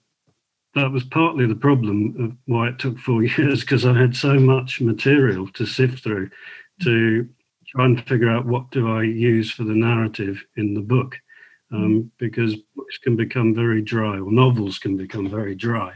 that 0.75 0.90
was 0.90 1.04
partly 1.04 1.47
the 1.47 1.54
problem 1.54 2.14
of 2.20 2.37
why 2.47 2.68
it 2.68 2.78
took 2.78 2.99
four 2.99 3.23
years 3.38 3.61
because 3.61 3.87
I 3.87 3.97
had 3.99 4.16
so 4.16 4.38
much 4.38 4.80
material 4.80 5.49
to 5.49 5.64
sift 5.64 6.02
through 6.02 6.30
to 6.82 7.28
try 7.68 7.85
and 7.85 8.06
figure 8.06 8.30
out 8.30 8.47
what 8.47 8.70
do 8.70 8.90
I 8.90 9.02
use 9.02 9.50
for 9.50 9.64
the 9.64 9.75
narrative 9.75 10.44
in 10.56 10.75
the 10.75 10.80
book. 10.80 11.16
Um, 11.70 11.80
mm. 11.80 12.11
because 12.18 12.56
books 12.88 12.99
can 12.99 13.16
become 13.16 13.54
very 13.54 13.83
dry, 13.83 14.18
or 14.18 14.33
novels 14.33 14.78
can 14.78 14.97
become 14.97 15.28
very 15.28 15.54
dry, 15.54 15.92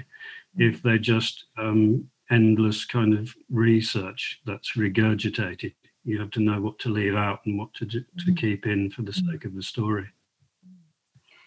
if 0.57 0.83
they're 0.83 0.99
just 0.99 1.47
um, 1.57 2.07
endless 2.31 2.85
kind 2.85 3.15
of 3.15 3.35
research 3.51 4.41
that's 4.45 4.77
regurgitated. 4.77 5.73
You 6.05 6.21
have 6.21 6.31
to 6.33 6.41
know 6.41 6.61
what 6.61 6.79
to 6.81 6.91
leave 6.91 7.15
out 7.15 7.41
and 7.47 7.59
what 7.59 7.73
to 7.75 7.87
do, 7.87 8.01
to 8.01 8.07
mm-hmm. 8.25 8.35
keep 8.35 8.67
in 8.67 8.91
for 8.91 9.03
the 9.03 9.13
sake 9.13 9.47
of 9.47 9.55
the 9.55 9.63
story. 9.63 10.07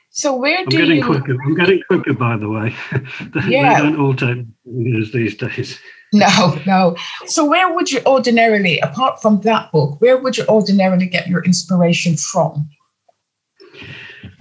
So 0.10 0.36
where 0.36 0.60
I'm 0.60 0.66
do 0.66 0.78
getting 0.78 0.98
you? 0.98 1.06
Quicker. 1.06 1.38
I'm 1.46 1.56
getting 1.56 1.84
quicker, 1.88 2.14
by 2.14 2.38
the 2.38 2.50
way. 2.50 2.74
they, 2.92 3.50
yeah. 3.50 3.76
they 3.76 3.82
don't 3.82 4.00
all 4.00 4.16
take 4.16 4.46
years 4.64 5.12
these 5.12 5.38
days. 5.38 5.80
No, 6.14 6.58
no. 6.66 6.96
So 7.26 7.44
where 7.44 7.74
would 7.74 7.92
you 7.92 8.00
ordinarily, 8.06 8.80
apart 8.80 9.22
from 9.22 9.42
that 9.42 9.70
book, 9.74 10.00
where 10.00 10.18
would 10.18 10.38
you 10.38 10.46
ordinarily 10.48 11.08
get 11.08 11.28
your 11.28 11.44
inspiration 11.44 12.16
from? 12.16 12.70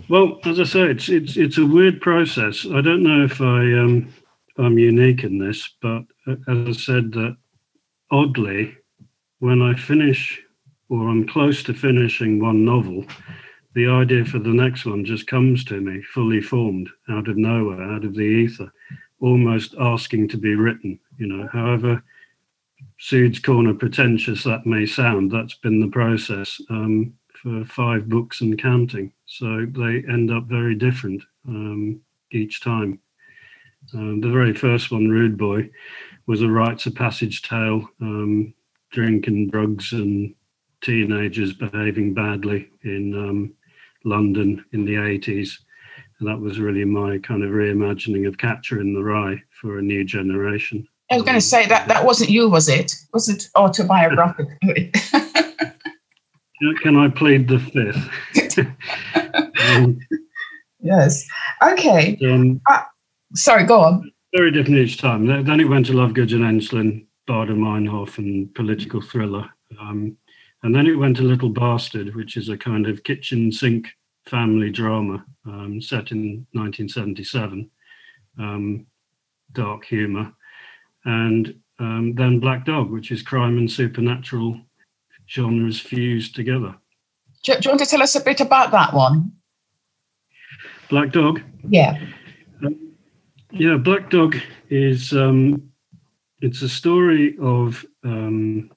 Well, 0.09 0.39
as 0.45 0.61
I 0.61 0.65
say, 0.65 0.83
it's 0.91 1.09
it's 1.09 1.37
it's 1.37 1.57
a 1.57 1.67
weird 1.67 2.01
process. 2.01 2.67
I 2.67 2.83
don't 2.83 3.03
know 3.03 3.25
if 3.25 3.41
I 3.41 3.61
um, 3.73 4.13
I'm 4.59 4.79
unique 4.79 5.25
in 5.25 5.39
this, 5.39 5.69
but 5.81 6.03
uh, 6.27 6.37
as 6.49 6.69
I 6.69 6.73
said, 6.73 7.13
that 7.13 7.37
oddly, 8.11 8.77
when 9.39 9.63
I 9.63 9.75
finish 9.75 10.43
or 10.91 11.09
I'm 11.09 11.27
close 11.27 11.63
to 11.65 11.75
finishing 11.75 12.39
one 12.39 12.67
novel, 12.67 13.07
the 13.75 13.89
idea 13.89 14.27
for 14.27 14.39
the 14.39 14.53
next 14.53 14.85
one 14.85 15.07
just 15.07 15.27
comes 15.27 15.65
to 15.65 15.81
me 15.81 16.03
fully 16.03 16.43
formed 16.43 16.91
out 17.09 17.29
of 17.29 17.39
nowhere, 17.39 17.83
out 17.83 18.05
of 18.05 18.15
the 18.15 18.21
ether, 18.21 18.71
almost 19.21 19.75
asking 19.81 20.29
to 20.29 20.37
be 20.37 20.55
written. 20.55 21.01
You 21.17 21.29
know, 21.29 21.49
however 21.51 22.03
Pseuds 22.99 23.39
Corner 23.39 23.73
pretentious 23.73 24.45
that 24.45 24.67
may 24.67 24.85
sound, 24.85 25.33
that's 25.33 25.55
been 25.55 25.81
the 25.81 25.89
process 25.89 26.61
um, 26.69 27.15
for 27.45 27.65
five 27.67 28.09
books 28.09 28.41
and 28.41 28.61
counting. 28.61 29.13
So 29.27 29.67
they 29.71 30.03
end 30.09 30.33
up 30.33 30.45
very 30.45 30.75
different 30.75 31.23
um, 31.47 32.01
each 32.33 32.63
time. 32.63 32.99
Um, 33.93 34.23
the 34.23 34.31
very 34.31 34.55
first 34.55 34.91
one, 34.91 35.11
Rude 35.11 35.37
Boy, 35.37 35.69
was 36.27 36.41
a 36.41 36.49
rites 36.49 36.87
of 36.87 36.95
passage 36.95 37.43
tale, 37.43 37.87
um, 38.01 38.55
drinking 38.91 39.51
drugs 39.51 39.93
and 39.93 40.35
teenagers 40.81 41.53
behaving 41.53 42.15
badly 42.15 42.71
in 42.83 43.15
um, 43.15 43.55
London 44.05 44.65
in 44.73 44.87
the 44.87 44.95
80s. 44.95 45.51
And 46.19 46.29
that 46.29 46.41
was 46.41 46.59
really 46.59 46.87
my 46.87 47.19
kind 47.19 47.45
of 47.45 47.51
reimagining 47.51 48.27
of 48.27 48.39
Catcher 48.39 48.81
in 48.81 48.95
the 48.95 49.03
Rye 49.03 49.43
for 49.61 49.79
a 49.79 49.83
new 49.83 50.03
generation. 50.03 50.89
I 51.11 51.17
was 51.17 51.25
going 51.25 51.35
to 51.35 51.41
say 51.43 51.67
that 51.67 51.89
that 51.89 52.07
wasn't 52.07 52.31
you, 52.31 52.49
was 52.49 52.71
it? 52.71 52.95
Was 53.13 53.29
it 53.29 53.49
autobiographical? 53.55 54.51
Can 56.83 56.97
I 56.97 57.09
plead 57.09 57.49
the 57.49 57.59
fifth? 57.59 58.59
um, 59.77 59.99
yes. 60.81 61.27
Okay. 61.63 62.19
Um, 62.25 62.61
uh, 62.69 62.83
sorry, 63.35 63.65
go 63.65 63.81
on. 63.81 64.11
Very 64.35 64.51
different 64.51 64.79
each 64.79 64.99
time. 64.99 65.27
Then 65.27 65.61
it 65.61 65.69
went 65.69 65.87
to 65.87 65.93
Love 65.93 66.13
Gudrun 66.13 66.43
Ensslin, 66.43 67.07
Baader 67.29 67.57
Meinhof, 67.57 68.19
and 68.19 68.53
political 68.55 69.01
thriller. 69.01 69.49
Um, 69.81 70.17
and 70.63 70.75
then 70.75 70.87
it 70.87 70.95
went 70.95 71.17
to 71.19 71.23
Little 71.23 71.51
Bastard, 71.51 72.15
which 72.15 72.37
is 72.37 72.49
a 72.49 72.57
kind 72.57 72.87
of 72.87 73.05
kitchen 73.05 73.53
sink 73.53 73.89
family 74.27 74.71
drama 74.71 75.25
um, 75.47 75.81
set 75.81 76.11
in 76.11 76.47
1977, 76.53 77.71
um, 78.39 78.87
dark 79.53 79.85
humor. 79.85 80.33
And 81.05 81.55
um, 81.79 82.15
then 82.15 82.41
Black 82.41 82.65
Dog, 82.65 82.91
which 82.91 83.11
is 83.11 83.23
crime 83.23 83.59
and 83.59 83.71
supernatural 83.71 84.61
genres 85.29 85.81
fused 85.81 86.35
together. 86.35 86.75
Do, 87.43 87.55
do, 87.55 87.61
you 87.65 87.71
want 87.71 87.81
to 87.81 87.87
tell 87.87 88.03
us 88.03 88.17
a 88.17 88.21
bit 88.21 88.41
about 88.41 88.71
that 88.73 88.95
one? 88.95 89.33
Black 90.89 91.13
Dog? 91.13 91.41
Yeah. 91.69 91.99
Um, 92.65 92.93
yeah, 93.51 93.77
Black 93.77 94.11
Dog 94.11 94.37
is 94.71 95.13
um, 95.13 95.71
it's 96.41 96.63
a 96.63 96.69
story 96.69 97.37
of 97.41 97.85
um, 98.05 98.71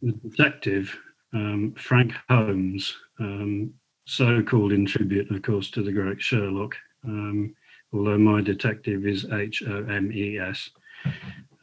the 0.00 0.12
detective 0.12 0.96
um, 1.32 1.74
Frank 1.78 2.12
Holmes, 2.28 2.96
um, 3.18 3.72
so 4.04 4.42
called 4.42 4.72
in 4.72 4.84
tribute, 4.84 5.30
of 5.30 5.42
course, 5.42 5.70
to 5.70 5.82
the 5.82 5.92
great 5.92 6.20
Sherlock, 6.20 6.74
um, 7.04 7.54
although 7.92 8.18
my 8.18 8.40
detective 8.40 9.06
is 9.06 9.26
H 9.32 9.62
O 9.66 9.84
M 9.84 10.12
E 10.12 10.38
S. 10.38 10.70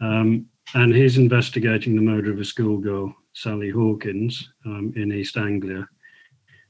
Um, 0.02 0.46
and 0.76 0.94
he's 0.94 1.18
investigating 1.18 1.96
the 1.96 2.02
murder 2.02 2.32
of 2.32 2.40
a 2.40 2.46
schoolgirl, 2.46 3.14
Sally 3.42 3.70
Hawkins, 3.70 4.52
um, 4.66 4.94
in 4.96 5.12
East 5.12 5.38
Anglia. 5.38 5.88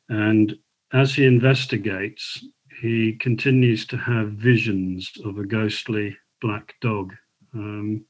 And 0.09 0.57
as 0.93 1.13
he 1.13 1.25
investigates, 1.25 2.43
he 2.81 3.13
continues 3.13 3.85
to 3.87 3.97
have 3.97 4.33
visions 4.33 5.11
of 5.25 5.37
a 5.37 5.45
ghostly 5.45 6.15
black 6.41 6.75
dog. 6.81 7.13
Um, 7.53 8.05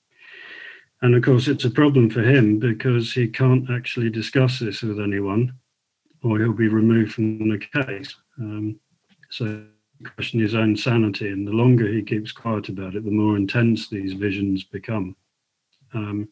and 1.01 1.15
of 1.15 1.23
course, 1.23 1.47
it's 1.47 1.65
a 1.65 1.71
problem 1.71 2.09
for 2.09 2.21
him 2.21 2.59
because 2.59 3.13
he 3.13 3.27
can't 3.27 3.69
actually 3.69 4.09
discuss 4.09 4.59
this 4.59 4.81
with 4.81 4.99
anyone 4.99 5.53
or 6.23 6.37
he'll 6.37 6.53
be 6.53 6.67
removed 6.67 7.13
from 7.13 7.49
the 7.49 7.57
case. 7.57 8.13
Um, 8.39 8.79
so, 9.29 9.63
question 10.15 10.39
his 10.39 10.55
own 10.55 10.75
sanity. 10.75 11.29
And 11.29 11.47
the 11.47 11.51
longer 11.51 11.87
he 11.87 12.01
keeps 12.01 12.31
quiet 12.31 12.69
about 12.69 12.95
it, 12.95 13.03
the 13.03 13.11
more 13.11 13.37
intense 13.37 13.89
these 13.89 14.13
visions 14.13 14.63
become. 14.63 15.15
Um, 15.93 16.29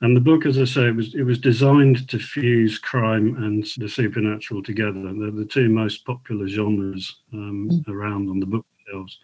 and 0.00 0.16
the 0.16 0.20
book, 0.20 0.44
as 0.44 0.58
I 0.58 0.64
say, 0.64 0.88
it 0.88 0.96
was 0.96 1.14
it 1.14 1.22
was 1.22 1.38
designed 1.38 2.08
to 2.08 2.18
fuse 2.18 2.78
crime 2.78 3.36
and 3.42 3.64
the 3.76 3.88
supernatural 3.88 4.62
together. 4.62 5.00
They're 5.02 5.30
the 5.30 5.48
two 5.50 5.68
most 5.68 6.04
popular 6.04 6.48
genres 6.48 7.20
um, 7.32 7.68
mm. 7.70 7.88
around 7.88 8.28
on 8.28 8.40
the 8.40 8.46
bookshelves, 8.46 9.18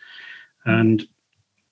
and 0.66 1.06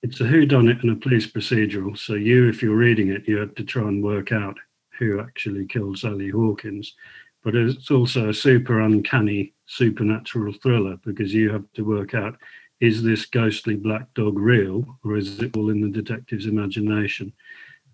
it's 0.03 0.21
a 0.21 0.25
whodunit 0.25 0.81
and 0.81 0.91
a 0.91 0.95
police 0.95 1.29
procedural. 1.29 1.97
So 1.97 2.13
you, 2.13 2.47
if 2.47 2.61
you're 2.61 2.75
reading 2.75 3.09
it, 3.09 3.27
you 3.27 3.37
had 3.37 3.55
to 3.57 3.63
try 3.63 3.83
and 3.83 4.03
work 4.03 4.31
out 4.31 4.57
who 4.97 5.19
actually 5.19 5.65
killed 5.65 5.97
Sally 5.97 6.29
Hawkins. 6.29 6.95
But 7.43 7.55
it's 7.55 7.89
also 7.89 8.29
a 8.29 8.33
super 8.33 8.81
uncanny 8.81 9.53
supernatural 9.65 10.53
thriller 10.61 10.97
because 11.05 11.33
you 11.33 11.51
have 11.51 11.63
to 11.73 11.83
work 11.83 12.13
out 12.13 12.37
is 12.81 13.03
this 13.03 13.25
ghostly 13.25 13.75
black 13.75 14.13
dog 14.13 14.37
real 14.37 14.85
or 15.03 15.17
is 15.17 15.39
it 15.41 15.55
all 15.55 15.69
in 15.69 15.81
the 15.81 15.89
detective's 15.89 16.45
imagination? 16.45 17.31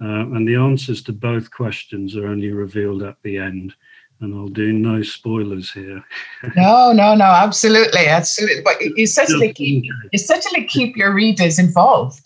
Uh, 0.01 0.27
and 0.35 0.47
the 0.47 0.55
answers 0.55 1.01
to 1.03 1.13
both 1.13 1.51
questions 1.51 2.15
are 2.15 2.27
only 2.27 2.51
revealed 2.51 3.03
at 3.03 3.17
the 3.23 3.37
end. 3.37 3.73
And 4.21 4.33
I'll 4.33 4.47
do 4.47 4.71
no 4.71 5.01
spoilers 5.01 5.71
here. 5.71 6.03
no, 6.55 6.93
no, 6.93 7.15
no, 7.15 7.25
absolutely, 7.25 8.07
absolutely. 8.07 8.61
But 8.61 8.79
you 8.81 9.07
certainly 9.07 9.53
keep 9.53 9.83
you 10.11 10.19
certainly 10.19 10.65
keep 10.65 10.95
your 10.95 11.13
readers 11.13 11.59
involved. 11.59 12.25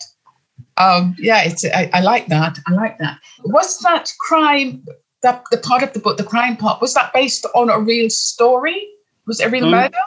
Um, 0.76 1.16
yeah, 1.18 1.42
it's 1.42 1.64
I, 1.64 1.90
I, 1.92 2.00
like 2.00 2.28
that. 2.28 2.58
I 2.66 2.72
like 2.72 2.96
that. 2.98 3.18
Was 3.44 3.78
that 3.80 4.10
crime 4.20 4.84
that 5.22 5.42
the 5.50 5.58
part 5.58 5.82
of 5.82 5.92
the 5.92 5.98
book, 5.98 6.16
the 6.16 6.24
crime 6.24 6.56
part, 6.56 6.80
was 6.80 6.94
that 6.94 7.12
based 7.12 7.44
on 7.54 7.68
a 7.68 7.78
real 7.78 8.08
story? 8.08 8.88
Was 9.26 9.40
it 9.40 9.48
a 9.48 9.50
real 9.50 9.66
um, 9.66 9.72
murder? 9.72 9.98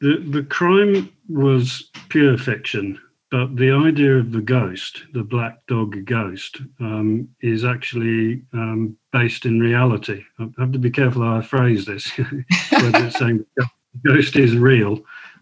The 0.00 0.18
the 0.28 0.42
crime 0.42 1.10
was 1.28 1.90
pure 2.10 2.36
fiction, 2.36 3.00
but 3.34 3.56
the 3.56 3.72
idea 3.72 4.16
of 4.16 4.30
the 4.30 4.40
ghost, 4.40 5.02
the 5.12 5.24
black 5.24 5.66
dog 5.66 6.04
ghost, 6.04 6.60
um, 6.78 7.28
is 7.40 7.64
actually 7.64 8.44
um, 8.52 8.96
based 9.10 9.44
in 9.44 9.58
reality. 9.58 10.22
I 10.38 10.46
have 10.56 10.70
to 10.70 10.78
be 10.78 10.92
careful 10.92 11.22
how 11.22 11.38
I 11.38 11.42
phrase 11.42 11.84
this, 11.84 12.06
whether 12.16 13.06
it's 13.06 13.18
saying 13.18 13.44
the 13.56 13.66
ghost 14.06 14.36
is 14.36 14.56
real. 14.56 15.00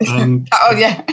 Um, 0.08 0.46
oh 0.62 0.74
yeah. 0.74 1.04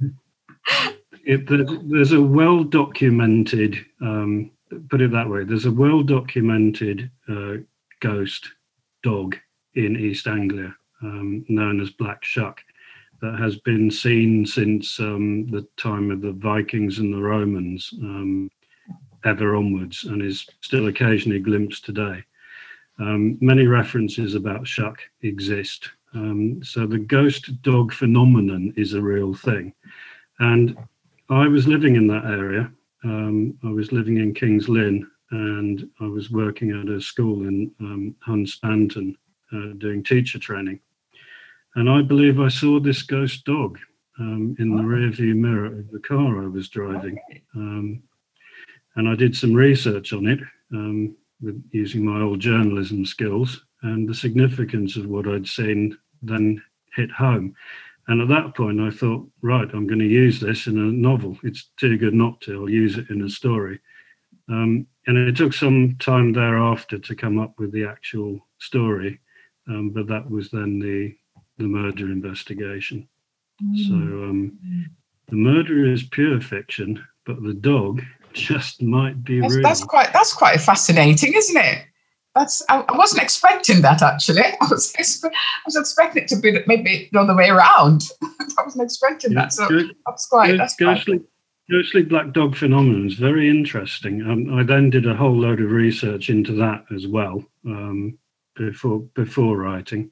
it, 1.24 1.48
there's 1.90 2.12
a 2.12 2.22
well 2.22 2.62
documented, 2.62 3.84
um, 4.00 4.52
put 4.90 5.00
it 5.00 5.10
that 5.10 5.28
way, 5.28 5.42
there's 5.42 5.66
a 5.66 5.72
well 5.72 6.04
documented 6.04 7.10
uh, 7.28 7.54
ghost 7.98 8.50
dog 9.02 9.34
in 9.74 9.96
East 9.96 10.28
Anglia 10.28 10.76
um, 11.02 11.44
known 11.48 11.80
as 11.80 11.90
Black 11.90 12.24
Shuck 12.24 12.60
that 13.20 13.38
has 13.38 13.58
been 13.60 13.90
seen 13.90 14.44
since 14.44 14.98
um, 15.00 15.46
the 15.50 15.66
time 15.76 16.10
of 16.10 16.20
the 16.20 16.32
Vikings 16.32 16.98
and 16.98 17.12
the 17.12 17.22
Romans, 17.22 17.90
um, 18.02 18.50
ever 19.24 19.56
onwards, 19.56 20.04
and 20.04 20.22
is 20.22 20.46
still 20.60 20.88
occasionally 20.88 21.40
glimpsed 21.40 21.84
today. 21.84 22.22
Um, 22.98 23.38
many 23.40 23.66
references 23.66 24.34
about 24.34 24.66
Shuck 24.66 25.00
exist. 25.22 25.90
Um, 26.14 26.62
so 26.62 26.86
the 26.86 26.98
ghost 26.98 27.60
dog 27.62 27.92
phenomenon 27.92 28.72
is 28.76 28.94
a 28.94 29.02
real 29.02 29.34
thing. 29.34 29.72
And 30.38 30.76
I 31.30 31.48
was 31.48 31.66
living 31.66 31.96
in 31.96 32.06
that 32.08 32.24
area. 32.24 32.70
Um, 33.02 33.58
I 33.64 33.70
was 33.70 33.92
living 33.92 34.18
in 34.18 34.34
King's 34.34 34.68
Lynn 34.68 35.10
and 35.30 35.88
I 36.00 36.06
was 36.06 36.30
working 36.30 36.70
at 36.70 36.88
a 36.88 37.00
school 37.00 37.46
in 37.46 37.72
um, 37.80 38.14
Hunstanton 38.26 39.16
uh, 39.52 39.74
doing 39.78 40.02
teacher 40.02 40.38
training. 40.38 40.80
And 41.76 41.90
I 41.90 42.02
believe 42.02 42.40
I 42.40 42.48
saw 42.48 42.78
this 42.78 43.02
ghost 43.02 43.44
dog 43.44 43.78
um, 44.18 44.54
in 44.58 44.76
the 44.76 44.82
rear 44.82 45.10
view 45.10 45.34
mirror 45.34 45.66
of 45.66 45.90
the 45.90 45.98
car 45.98 46.42
I 46.42 46.46
was 46.46 46.68
driving. 46.68 47.18
Um, 47.56 48.02
and 48.96 49.08
I 49.08 49.16
did 49.16 49.36
some 49.36 49.52
research 49.52 50.12
on 50.12 50.26
it 50.28 50.40
um, 50.72 51.16
with 51.42 51.62
using 51.72 52.04
my 52.04 52.20
old 52.20 52.38
journalism 52.38 53.04
skills, 53.04 53.64
and 53.82 54.08
the 54.08 54.14
significance 54.14 54.96
of 54.96 55.06
what 55.06 55.26
I'd 55.26 55.48
seen 55.48 55.98
then 56.22 56.62
hit 56.94 57.10
home. 57.10 57.54
And 58.06 58.20
at 58.20 58.28
that 58.28 58.54
point, 58.54 58.80
I 58.80 58.90
thought, 58.90 59.28
right, 59.42 59.68
I'm 59.72 59.86
going 59.86 59.98
to 59.98 60.04
use 60.04 60.38
this 60.38 60.66
in 60.66 60.78
a 60.78 60.92
novel. 60.92 61.38
It's 61.42 61.70
too 61.76 61.96
good 61.96 62.14
not 62.14 62.40
to. 62.42 62.62
I'll 62.62 62.70
use 62.70 62.98
it 62.98 63.10
in 63.10 63.22
a 63.22 63.28
story. 63.28 63.80
Um, 64.48 64.86
and 65.06 65.16
it 65.16 65.36
took 65.36 65.54
some 65.54 65.96
time 65.98 66.32
thereafter 66.32 66.98
to 66.98 67.14
come 67.16 67.38
up 67.38 67.58
with 67.58 67.72
the 67.72 67.84
actual 67.84 68.46
story, 68.58 69.20
um, 69.68 69.90
but 69.90 70.06
that 70.06 70.30
was 70.30 70.50
then 70.50 70.78
the 70.78 71.16
the 71.58 71.64
murder 71.64 72.06
investigation. 72.06 73.08
Mm. 73.62 73.88
So 73.88 73.94
um, 73.94 74.58
the 75.28 75.36
murder 75.36 75.90
is 75.90 76.02
pure 76.02 76.40
fiction, 76.40 77.04
but 77.24 77.42
the 77.42 77.54
dog 77.54 78.02
just 78.32 78.82
might 78.82 79.24
be 79.24 79.40
that's, 79.40 79.54
real. 79.54 79.62
That's 79.62 79.84
quite 79.84 80.12
that's 80.12 80.32
quite 80.32 80.60
fascinating, 80.60 81.34
isn't 81.34 81.56
it? 81.56 81.86
That's 82.34 82.62
I, 82.68 82.80
I 82.80 82.96
wasn't 82.96 83.22
expecting 83.22 83.80
that 83.82 84.02
actually. 84.02 84.42
I 84.60 84.66
was 84.68 84.92
I 84.98 85.30
was 85.64 85.76
expecting 85.76 86.24
it 86.24 86.28
to 86.28 86.36
be 86.36 86.58
maybe 86.66 87.08
the 87.12 87.20
other 87.20 87.36
way 87.36 87.48
around. 87.48 88.02
I 88.22 88.62
wasn't 88.62 88.84
expecting 88.84 89.32
yeah, 89.32 89.42
that. 89.42 89.52
So 89.52 89.68
that's 90.06 90.26
quite 90.26 90.48
good, 90.48 90.60
that's 90.60 90.76
ghostly, 90.76 91.18
quite. 91.18 91.28
Ghostly 91.70 92.02
black 92.02 92.32
dog 92.32 92.56
phenomenon 92.56 93.06
is 93.06 93.14
very 93.14 93.48
interesting. 93.48 94.20
Um, 94.22 94.58
I 94.58 94.64
then 94.64 94.90
did 94.90 95.06
a 95.06 95.14
whole 95.14 95.34
load 95.34 95.60
of 95.60 95.70
research 95.70 96.28
into 96.28 96.52
that 96.56 96.84
as 96.94 97.06
well 97.06 97.42
um, 97.66 98.18
before 98.56 99.00
before 99.14 99.56
writing, 99.56 100.10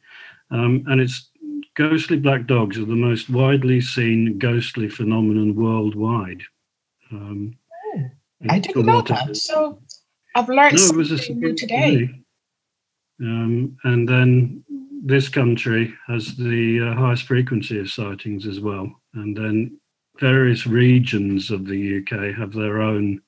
um, 0.51 0.85
and 0.87 1.01
it's 1.01 1.29
ghostly 1.75 2.19
black 2.19 2.47
dogs 2.47 2.79
are 2.79 2.85
the 2.85 2.95
most 2.95 3.31
widely 3.31 3.81
seen 3.81 4.39
ghostly 4.39 4.89
phenomenon 4.89 5.55
worldwide. 5.55 6.43
Um, 7.11 7.57
oh, 7.95 8.05
I 8.49 8.59
didn't 8.59 8.87
know 8.87 9.03
that. 9.03 9.37
So 9.37 9.79
I've 10.35 10.49
learned 10.49 10.77
no, 10.77 11.03
something 11.03 11.41
new 11.41 11.55
today. 11.55 12.11
Um, 13.21 13.77
and 13.85 14.09
then 14.09 14.65
this 15.05 15.29
country 15.29 15.95
has 16.07 16.37
the 16.37 16.91
uh, 16.91 16.95
highest 16.99 17.25
frequency 17.25 17.79
of 17.79 17.91
sightings 17.91 18.47
as 18.47 18.61
well. 18.61 18.91
And 19.15 19.37
then 19.37 19.79
various 20.19 20.67
regions 20.67 21.51
of 21.51 21.67
the 21.67 21.99
UK 21.99 22.35
have 22.37 22.53
their 22.53 22.81
own 22.81 23.21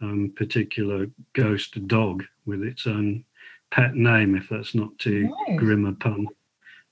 um, 0.00 0.32
particular 0.36 1.06
ghost 1.32 1.86
dog 1.88 2.24
with 2.44 2.62
its 2.62 2.86
own 2.86 3.24
pet 3.70 3.94
name, 3.94 4.36
if 4.36 4.48
that's 4.48 4.74
not 4.74 4.96
too 4.98 5.34
nice. 5.48 5.58
grim 5.58 5.86
a 5.86 5.92
pun. 5.92 6.28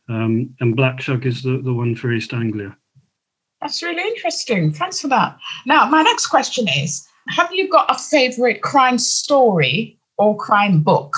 Um, 0.08 0.54
and 0.60 0.76
Black 0.76 1.00
Shuck 1.00 1.24
is 1.24 1.42
the, 1.42 1.60
the 1.62 1.72
one 1.72 1.94
for 1.94 2.12
East 2.12 2.34
Anglia. 2.34 2.76
That's 3.60 3.82
really 3.82 4.02
interesting. 4.02 4.72
Thanks 4.72 5.00
for 5.00 5.08
that. 5.08 5.38
Now, 5.64 5.88
my 5.88 6.02
next 6.02 6.26
question 6.26 6.66
is 6.68 7.06
Have 7.30 7.50
you 7.52 7.68
got 7.70 7.90
a 7.90 7.98
favorite 7.98 8.62
crime 8.62 8.98
story 8.98 9.98
or 10.18 10.36
crime 10.36 10.82
book? 10.82 11.16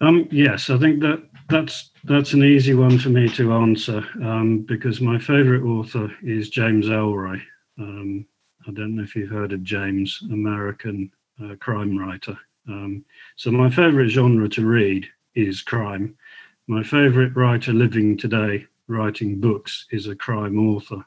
Um, 0.00 0.28
yes, 0.30 0.70
I 0.70 0.78
think 0.78 1.00
that 1.00 1.22
that's 1.48 1.90
that's 2.04 2.32
an 2.32 2.44
easy 2.44 2.74
one 2.74 2.98
for 2.98 3.08
me 3.08 3.28
to 3.30 3.52
answer 3.54 4.04
um, 4.22 4.60
because 4.60 5.00
my 5.00 5.18
favorite 5.18 5.64
author 5.64 6.12
is 6.22 6.50
James 6.50 6.86
Ellroy. 6.86 7.40
Um, 7.78 8.26
I 8.68 8.72
don't 8.72 8.96
know 8.96 9.02
if 9.02 9.16
you've 9.16 9.30
heard 9.30 9.52
of 9.52 9.62
James, 9.62 10.22
American 10.30 11.10
uh, 11.42 11.54
crime 11.60 11.96
writer. 11.96 12.38
Um, 12.68 13.04
so 13.36 13.50
my 13.50 13.70
favorite 13.70 14.08
genre 14.08 14.48
to 14.50 14.66
read 14.66 15.06
is 15.34 15.62
crime, 15.62 16.16
my 16.68 16.82
favorite 16.82 17.36
writer 17.36 17.72
living 17.72 18.16
today, 18.16 18.66
writing 18.88 19.40
books, 19.40 19.86
is 19.90 20.08
a 20.08 20.16
crime 20.16 20.58
author. 20.58 21.04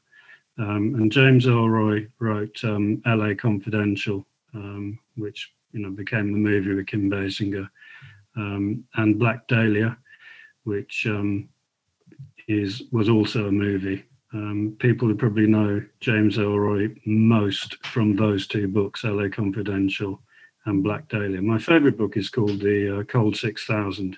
Um, 0.57 0.95
and 0.95 1.11
James 1.11 1.45
Ellroy 1.45 2.09
wrote 2.19 2.63
um, 2.63 3.01
LA 3.05 3.33
Confidential, 3.33 4.25
um, 4.53 4.99
which 5.15 5.51
you 5.71 5.81
know 5.81 5.89
became 5.89 6.31
the 6.31 6.37
movie 6.37 6.73
with 6.73 6.87
Kim 6.87 7.09
Basinger, 7.09 7.69
um, 8.35 8.83
and 8.95 9.19
Black 9.19 9.47
Dahlia, 9.47 9.97
which 10.63 11.05
um, 11.07 11.49
is 12.47 12.83
was 12.91 13.09
also 13.09 13.47
a 13.47 13.51
movie. 13.51 14.03
Um, 14.33 14.75
people 14.79 15.07
who 15.07 15.15
probably 15.15 15.47
know 15.47 15.83
James 16.01 16.37
Ellroy 16.37 16.95
most 17.05 17.83
from 17.85 18.15
those 18.15 18.47
two 18.47 18.67
books, 18.67 19.03
LA 19.03 19.27
Confidential 19.27 20.21
and 20.65 20.83
Black 20.83 21.07
Dahlia. 21.09 21.41
My 21.41 21.57
favorite 21.57 21.97
book 21.97 22.15
is 22.15 22.29
called 22.29 22.59
The 22.59 22.99
uh, 22.99 23.03
Cold 23.03 23.35
Six 23.35 23.65
Thousand 23.65 24.17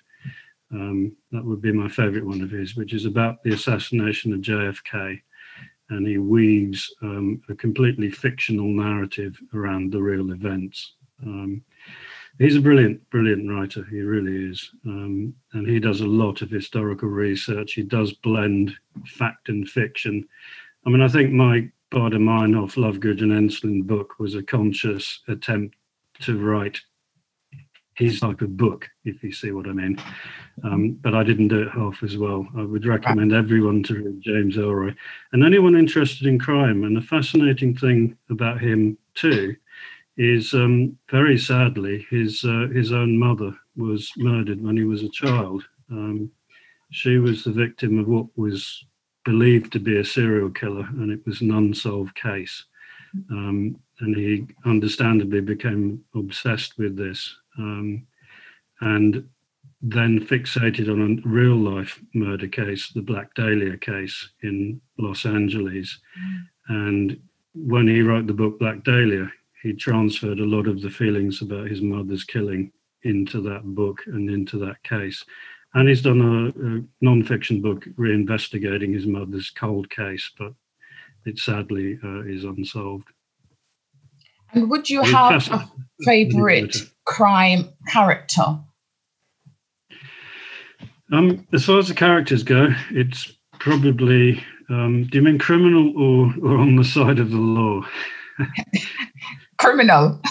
um, 0.73 1.15
that 1.31 1.43
would 1.43 1.61
be 1.61 1.71
my 1.71 1.89
favorite 1.89 2.25
one 2.25 2.41
of 2.41 2.51
his, 2.51 2.75
which 2.75 2.93
is 2.93 3.05
about 3.05 3.43
the 3.43 3.53
assassination 3.53 4.33
of 4.33 4.41
JFK. 4.41 5.21
And 5.89 6.07
he 6.07 6.17
weaves 6.17 6.93
um, 7.01 7.41
a 7.49 7.55
completely 7.55 8.09
fictional 8.09 8.67
narrative 8.67 9.37
around 9.53 9.91
the 9.91 10.01
real 10.01 10.31
events. 10.31 10.93
Um, 11.21 11.61
he's 12.39 12.55
a 12.55 12.61
brilliant, 12.61 13.07
brilliant 13.09 13.49
writer. 13.49 13.85
He 13.89 13.99
really 13.99 14.51
is. 14.51 14.71
Um, 14.85 15.33
and 15.53 15.67
he 15.67 15.79
does 15.79 15.99
a 15.99 16.07
lot 16.07 16.41
of 16.41 16.49
historical 16.49 17.09
research. 17.09 17.73
He 17.73 17.83
does 17.83 18.13
blend 18.13 18.73
fact 19.05 19.49
and 19.49 19.67
fiction. 19.67 20.25
I 20.85 20.89
mean, 20.89 21.01
I 21.01 21.09
think 21.09 21.31
my 21.31 21.69
Baader-Meinhof, 21.91 22.77
Love 22.77 23.01
Gudrun 23.01 23.31
Ensslin 23.31 23.85
book 23.85 24.13
was 24.17 24.35
a 24.35 24.43
conscious 24.43 25.19
attempt 25.27 25.75
to 26.21 26.39
write 26.39 26.79
his 27.95 28.19
type 28.19 28.41
of 28.41 28.57
book, 28.57 28.89
if 29.03 29.21
you 29.23 29.31
see 29.31 29.51
what 29.51 29.67
I 29.67 29.73
mean. 29.73 29.97
Um, 30.63 30.91
but 31.01 31.13
I 31.13 31.23
didn't 31.23 31.49
do 31.49 31.63
it 31.63 31.71
half 31.71 32.03
as 32.03 32.17
well. 32.17 32.47
I 32.57 32.63
would 32.63 32.85
recommend 32.85 33.33
everyone 33.33 33.83
to 33.83 33.95
read 33.95 34.21
James 34.21 34.57
Ellroy 34.57 34.95
and 35.33 35.43
anyone 35.43 35.77
interested 35.77 36.27
in 36.27 36.39
crime. 36.39 36.83
And 36.83 36.95
the 36.95 37.01
fascinating 37.01 37.75
thing 37.75 38.17
about 38.29 38.61
him 38.61 38.97
too 39.13 39.55
is 40.17 40.53
um, 40.53 40.97
very 41.09 41.37
sadly 41.37 42.05
his 42.09 42.43
uh, 42.43 42.67
his 42.73 42.91
own 42.91 43.17
mother 43.17 43.53
was 43.75 44.11
murdered 44.17 44.61
when 44.61 44.77
he 44.77 44.83
was 44.83 45.03
a 45.03 45.09
child. 45.09 45.63
Um, 45.89 46.31
she 46.91 47.17
was 47.17 47.43
the 47.43 47.51
victim 47.51 47.99
of 47.99 48.07
what 48.07 48.27
was 48.37 48.85
believed 49.23 49.71
to 49.73 49.79
be 49.79 49.97
a 49.97 50.05
serial 50.05 50.49
killer, 50.49 50.87
and 50.97 51.11
it 51.11 51.25
was 51.25 51.41
an 51.41 51.51
unsolved 51.51 52.15
case. 52.15 52.65
Um, 53.29 53.77
and 53.99 54.15
he 54.15 54.47
understandably 54.65 55.41
became 55.41 56.03
obsessed 56.15 56.77
with 56.77 56.95
this 56.95 57.37
um, 57.57 58.05
and 58.81 59.27
then 59.81 60.19
fixated 60.19 60.89
on 60.89 61.01
a 61.01 61.27
real 61.27 61.55
life 61.55 61.99
murder 62.13 62.47
case, 62.47 62.91
the 62.93 63.01
Black 63.01 63.33
Dahlia 63.33 63.77
case 63.77 64.29
in 64.43 64.79
Los 64.99 65.25
Angeles. 65.25 65.99
Mm. 66.19 66.43
And 66.69 67.19
when 67.53 67.87
he 67.87 68.01
wrote 68.01 68.27
the 68.27 68.33
book 68.33 68.59
Black 68.59 68.83
Dahlia, 68.83 69.31
he 69.63 69.73
transferred 69.73 70.39
a 70.39 70.45
lot 70.45 70.67
of 70.67 70.81
the 70.81 70.89
feelings 70.89 71.41
about 71.41 71.67
his 71.67 71.81
mother's 71.81 72.23
killing 72.23 72.71
into 73.03 73.41
that 73.41 73.63
book 73.63 74.03
and 74.07 74.29
into 74.29 74.57
that 74.59 74.81
case. 74.83 75.23
And 75.73 75.87
he's 75.87 76.01
done 76.01 76.21
a, 76.21 76.77
a 76.77 76.83
non-fiction 77.01 77.61
book 77.61 77.85
reinvestigating 77.97 78.93
his 78.93 79.07
mother's 79.07 79.49
cold 79.49 79.89
case, 79.89 80.29
but 80.37 80.53
it 81.25 81.39
sadly 81.39 81.97
uh, 82.03 82.21
is 82.21 82.43
unsolved. 82.43 83.07
And 84.53 84.69
would 84.69 84.89
you 84.89 85.01
have 85.01 85.47
a 85.49 85.71
favorite 86.03 86.75
crime 87.05 87.69
character? 87.87 88.59
Um, 91.11 91.45
as 91.53 91.65
far 91.65 91.79
as 91.79 91.87
the 91.87 91.93
characters 91.93 92.43
go, 92.43 92.69
it's 92.91 93.33
probably. 93.59 94.43
Um, 94.69 95.07
do 95.11 95.17
you 95.17 95.23
mean 95.23 95.37
criminal 95.37 95.93
or, 95.97 96.33
or 96.41 96.57
on 96.57 96.77
the 96.77 96.85
side 96.85 97.19
of 97.19 97.29
the 97.29 97.37
law? 97.37 97.85
criminal. 99.57 100.21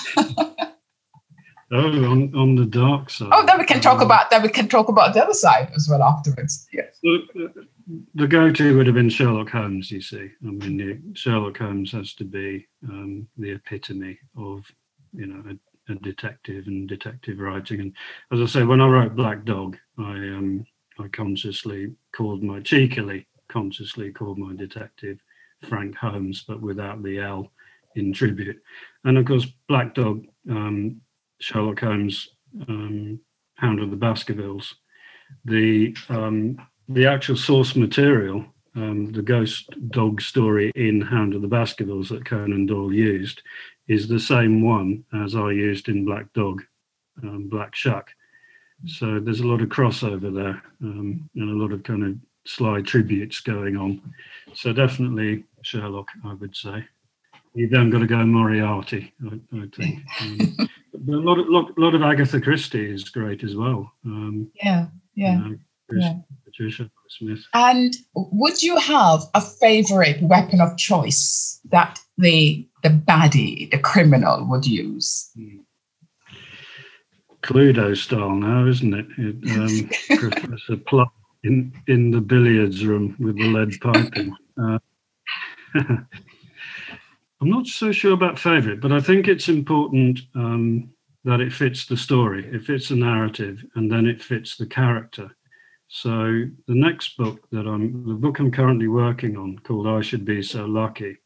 Oh, 1.72 2.04
on, 2.10 2.34
on 2.34 2.56
the 2.56 2.66
dark 2.66 3.10
side. 3.10 3.28
Oh, 3.30 3.46
then 3.46 3.58
we 3.58 3.64
can 3.64 3.80
talk 3.80 4.00
um, 4.00 4.06
about 4.06 4.30
then 4.30 4.42
we 4.42 4.48
can 4.48 4.66
talk 4.66 4.88
about 4.88 5.14
the 5.14 5.22
other 5.22 5.34
side 5.34 5.70
as 5.76 5.88
well 5.88 6.02
afterwards. 6.02 6.66
Yes. 6.72 6.98
The, 7.02 7.66
the 8.14 8.26
go-to 8.26 8.76
would 8.76 8.86
have 8.86 8.96
been 8.96 9.08
Sherlock 9.08 9.50
Holmes. 9.50 9.90
You 9.90 10.00
see, 10.00 10.30
I 10.44 10.50
mean, 10.50 11.12
Sherlock 11.14 11.58
Holmes 11.58 11.92
has 11.92 12.14
to 12.14 12.24
be 12.24 12.66
um, 12.88 13.28
the 13.36 13.52
epitome 13.52 14.18
of, 14.36 14.64
you 15.12 15.26
know, 15.26 15.42
a, 15.90 15.94
detective 15.96 16.66
and 16.66 16.88
detective 16.88 17.38
writing. 17.38 17.80
And 17.80 17.92
as 18.32 18.40
I 18.40 18.46
say, 18.46 18.64
when 18.64 18.80
I 18.80 18.88
wrote 18.88 19.16
Black 19.16 19.44
Dog, 19.44 19.76
I 19.98 20.12
um, 20.12 20.64
I 20.98 21.08
consciously 21.08 21.94
called 22.12 22.42
my 22.42 22.60
cheekily 22.60 23.26
consciously 23.50 24.12
called 24.12 24.38
my 24.38 24.54
detective 24.54 25.18
Frank 25.68 25.96
Holmes, 25.96 26.44
but 26.46 26.60
without 26.60 27.02
the 27.02 27.18
L 27.18 27.50
in 27.96 28.12
tribute. 28.12 28.62
And 29.04 29.18
of 29.18 29.26
course, 29.26 29.46
Black 29.68 29.94
Dog 29.94 30.24
um, 30.48 31.00
Sherlock 31.40 31.80
Holmes, 31.80 32.28
um, 32.68 33.20
Hound 33.54 33.80
of 33.80 33.90
the 33.90 33.96
Baskervilles. 33.96 34.74
The 35.44 35.96
um, 36.08 36.58
the 36.88 37.06
actual 37.06 37.36
source 37.36 37.76
material, 37.76 38.44
um, 38.74 39.12
the 39.12 39.22
ghost 39.22 39.70
dog 39.90 40.20
story 40.20 40.72
in 40.74 41.00
Hound 41.00 41.34
of 41.34 41.42
the 41.42 41.48
Baskervilles 41.48 42.08
that 42.08 42.24
Conan 42.24 42.66
Doyle 42.66 42.92
used, 42.92 43.42
is 43.90 44.06
the 44.06 44.20
same 44.20 44.62
one 44.62 45.04
as 45.12 45.34
I 45.34 45.50
used 45.50 45.88
in 45.88 46.04
Black 46.04 46.32
Dog, 46.32 46.62
um, 47.24 47.48
Black 47.48 47.74
Shuck. 47.74 48.08
So 48.86 49.18
there's 49.18 49.40
a 49.40 49.46
lot 49.46 49.60
of 49.60 49.68
crossover 49.68 50.32
there 50.32 50.62
um, 50.80 51.28
and 51.34 51.50
a 51.50 51.60
lot 51.60 51.72
of 51.72 51.82
kind 51.82 52.04
of 52.04 52.14
sly 52.46 52.82
tributes 52.82 53.40
going 53.40 53.76
on. 53.76 54.00
So 54.54 54.72
definitely 54.72 55.42
Sherlock, 55.62 56.08
I 56.24 56.34
would 56.34 56.54
say. 56.54 56.84
You 57.54 57.68
then 57.68 57.90
got 57.90 57.98
to 57.98 58.06
go 58.06 58.24
Moriarty, 58.24 59.12
I, 59.26 59.58
I 59.58 59.68
think. 59.76 59.98
Um, 60.20 60.68
but 61.02 61.14
a 61.14 61.18
lot 61.18 61.38
of 61.38 61.48
lot, 61.48 61.78
lot 61.78 61.94
of 61.94 62.02
Agatha 62.02 62.40
Christie 62.40 62.92
is 62.92 63.08
great 63.08 63.42
as 63.42 63.56
well. 63.56 63.90
Um, 64.04 64.50
yeah, 64.62 64.86
yeah, 65.14 65.32
you 65.32 65.48
know, 65.48 65.58
yeah. 65.92 66.14
Smith. 67.08 67.44
And 67.54 67.94
would 68.14 68.62
you 68.62 68.76
have 68.78 69.22
a 69.34 69.40
favorite 69.40 70.22
weapon 70.22 70.60
of 70.60 70.76
choice 70.76 71.60
that 71.70 71.98
the 72.18 72.66
the 72.82 72.90
baddie, 72.90 73.70
the 73.70 73.78
criminal, 73.78 74.46
would 74.48 74.66
use? 74.66 75.30
Hmm. 75.34 75.58
Cluedo 77.42 77.96
style 77.96 78.34
now, 78.34 78.66
isn't 78.66 78.94
it? 78.94 79.06
it 79.16 79.36
um, 79.58 80.18
Professor 80.18 80.76
Plum 80.76 81.10
in 81.42 81.72
in 81.86 82.10
the 82.10 82.20
billiards 82.20 82.84
room 82.84 83.16
with 83.18 83.36
the 83.36 83.48
lead 83.48 83.72
piping. 83.80 84.36
Uh, 84.62 84.78
I'm 87.42 87.48
not 87.48 87.66
so 87.66 87.90
sure 87.90 88.12
about 88.12 88.38
favorite, 88.38 88.82
but 88.82 88.92
I 88.92 89.00
think 89.00 89.26
it's 89.26 89.48
important 89.48 90.20
um, 90.34 90.90
that 91.24 91.40
it 91.40 91.52
fits 91.52 91.86
the 91.86 91.96
story, 91.96 92.46
it 92.46 92.64
fits 92.64 92.90
the 92.90 92.96
narrative, 92.96 93.64
and 93.74 93.90
then 93.90 94.06
it 94.06 94.22
fits 94.22 94.56
the 94.56 94.66
character. 94.66 95.30
So 95.92 96.44
the 96.68 96.74
next 96.74 97.16
book 97.16 97.48
that 97.50 97.66
I'm, 97.66 98.06
the 98.06 98.14
book 98.14 98.38
I'm 98.38 98.52
currently 98.52 98.86
working 98.86 99.36
on, 99.36 99.58
called 99.58 99.88
"I 99.88 100.00
Should 100.00 100.24
Be 100.24 100.40
So 100.40 100.64
Lucky," 100.64 101.16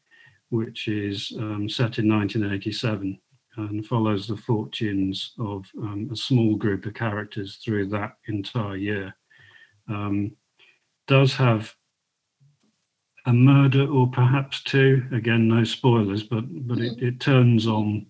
which 0.49 0.87
is 0.87 1.31
um, 1.37 1.69
set 1.69 1.99
in 1.99 2.09
1987 2.09 3.19
and 3.57 3.85
follows 3.85 4.27
the 4.27 4.35
fortunes 4.35 5.33
of 5.37 5.65
um, 5.77 6.09
a 6.11 6.15
small 6.15 6.55
group 6.55 6.87
of 6.87 6.95
characters 6.95 7.57
through 7.63 7.89
that 7.89 8.17
entire 8.27 8.75
year, 8.75 9.15
um, 9.87 10.35
does 11.07 11.35
have 11.35 11.71
a 13.27 13.33
murder 13.33 13.87
or 13.87 14.09
perhaps 14.09 14.63
two. 14.63 15.03
Again, 15.13 15.47
no 15.47 15.63
spoilers, 15.63 16.23
but 16.23 16.43
but 16.67 16.79
it, 16.79 16.97
it 17.03 17.19
turns 17.19 17.67
on 17.67 18.07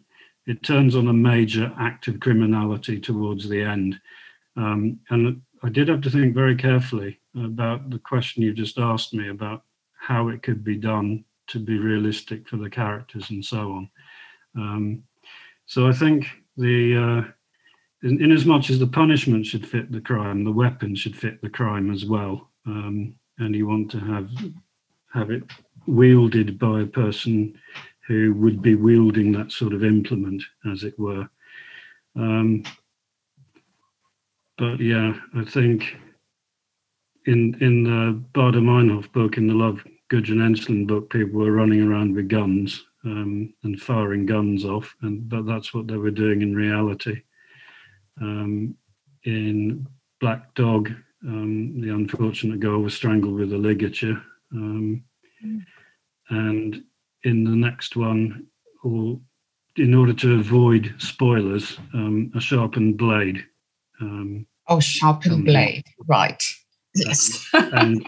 it 0.47 0.63
turns 0.63 0.95
on 0.95 1.09
a 1.09 1.13
major 1.13 1.69
act 1.77 2.07
of 2.07 2.21
criminality 2.21 2.97
towards 2.97 3.49
the 3.49 3.61
end. 3.61 3.99
Um, 4.55 5.01
and 5.09 5.41
I 5.65 5.69
did 5.69 5.87
have 5.87 6.01
to 6.01 6.11
think 6.11 6.35
very 6.35 6.55
carefully 6.55 7.19
about 7.35 7.89
the 7.89 7.97
question 7.97 8.43
you 8.43 8.53
just 8.53 8.77
asked 8.77 9.15
me 9.15 9.29
about 9.29 9.63
how 9.97 10.27
it 10.27 10.43
could 10.43 10.63
be 10.63 10.75
done 10.75 11.25
to 11.47 11.57
be 11.57 11.79
realistic 11.79 12.47
for 12.47 12.57
the 12.57 12.69
characters 12.69 13.31
and 13.31 13.43
so 13.43 13.71
on. 13.71 13.89
Um, 14.55 15.03
so 15.65 15.87
I 15.87 15.91
think 15.91 16.27
the 16.55 16.95
uh, 16.95 18.07
in, 18.07 18.23
in, 18.23 18.31
as 18.31 18.45
much 18.45 18.69
as 18.69 18.77
the 18.77 18.85
punishment 18.85 19.43
should 19.47 19.67
fit 19.67 19.91
the 19.91 20.01
crime, 20.01 20.43
the 20.43 20.51
weapon 20.51 20.93
should 20.93 21.17
fit 21.17 21.41
the 21.41 21.49
crime 21.49 21.91
as 21.91 22.05
well. 22.05 22.51
Um, 22.67 23.15
and 23.39 23.55
you 23.55 23.65
want 23.65 23.89
to 23.91 23.99
have 23.99 24.29
have 25.13 25.31
it 25.31 25.43
wielded 25.87 26.59
by 26.59 26.81
a 26.81 26.85
person 26.85 27.59
who 28.07 28.33
would 28.35 28.61
be 28.61 28.75
wielding 28.75 29.31
that 29.31 29.51
sort 29.51 29.73
of 29.73 29.83
implement, 29.83 30.43
as 30.71 30.83
it 30.83 30.97
were. 30.99 31.27
Um, 32.15 32.63
but 34.57 34.79
yeah, 34.79 35.13
I 35.35 35.43
think 35.43 35.95
in 37.25 37.55
in 37.61 37.83
the 37.83 38.23
Baader 38.33 38.61
Meinhof 38.61 39.11
book, 39.11 39.37
in 39.37 39.47
the 39.47 39.53
Love 39.53 39.83
Gudrun 40.09 40.41
Ensslin 40.41 40.87
book, 40.87 41.09
people 41.09 41.39
were 41.39 41.51
running 41.51 41.81
around 41.81 42.15
with 42.15 42.29
guns 42.29 42.85
um, 43.03 43.53
and 43.63 43.81
firing 43.81 44.25
guns 44.25 44.65
off, 44.65 44.95
and 45.01 45.27
but 45.29 45.45
that's 45.45 45.73
what 45.73 45.87
they 45.87 45.97
were 45.97 46.11
doing 46.11 46.41
in 46.41 46.55
reality. 46.55 47.21
Um, 48.21 48.75
in 49.23 49.87
Black 50.21 50.53
Dog, 50.53 50.91
um, 51.27 51.81
the 51.81 51.89
unfortunate 51.89 52.59
girl 52.59 52.81
was 52.81 52.93
strangled 52.93 53.35
with 53.35 53.51
a 53.53 53.57
ligature. 53.57 54.21
Um, 54.51 55.03
mm. 55.43 55.61
And 56.29 56.83
in 57.23 57.43
the 57.43 57.55
next 57.55 57.95
one, 57.95 58.47
or 58.83 59.19
in 59.77 59.93
order 59.93 60.13
to 60.13 60.39
avoid 60.39 60.93
spoilers, 60.99 61.77
um, 61.93 62.31
a 62.35 62.39
sharpened 62.39 62.97
blade. 62.97 63.45
Um, 64.01 64.45
oh, 64.67 64.79
sharpened 64.79 65.45
blade, 65.45 65.85
right? 66.07 66.41
Yes. 66.95 67.47
and 67.53 68.07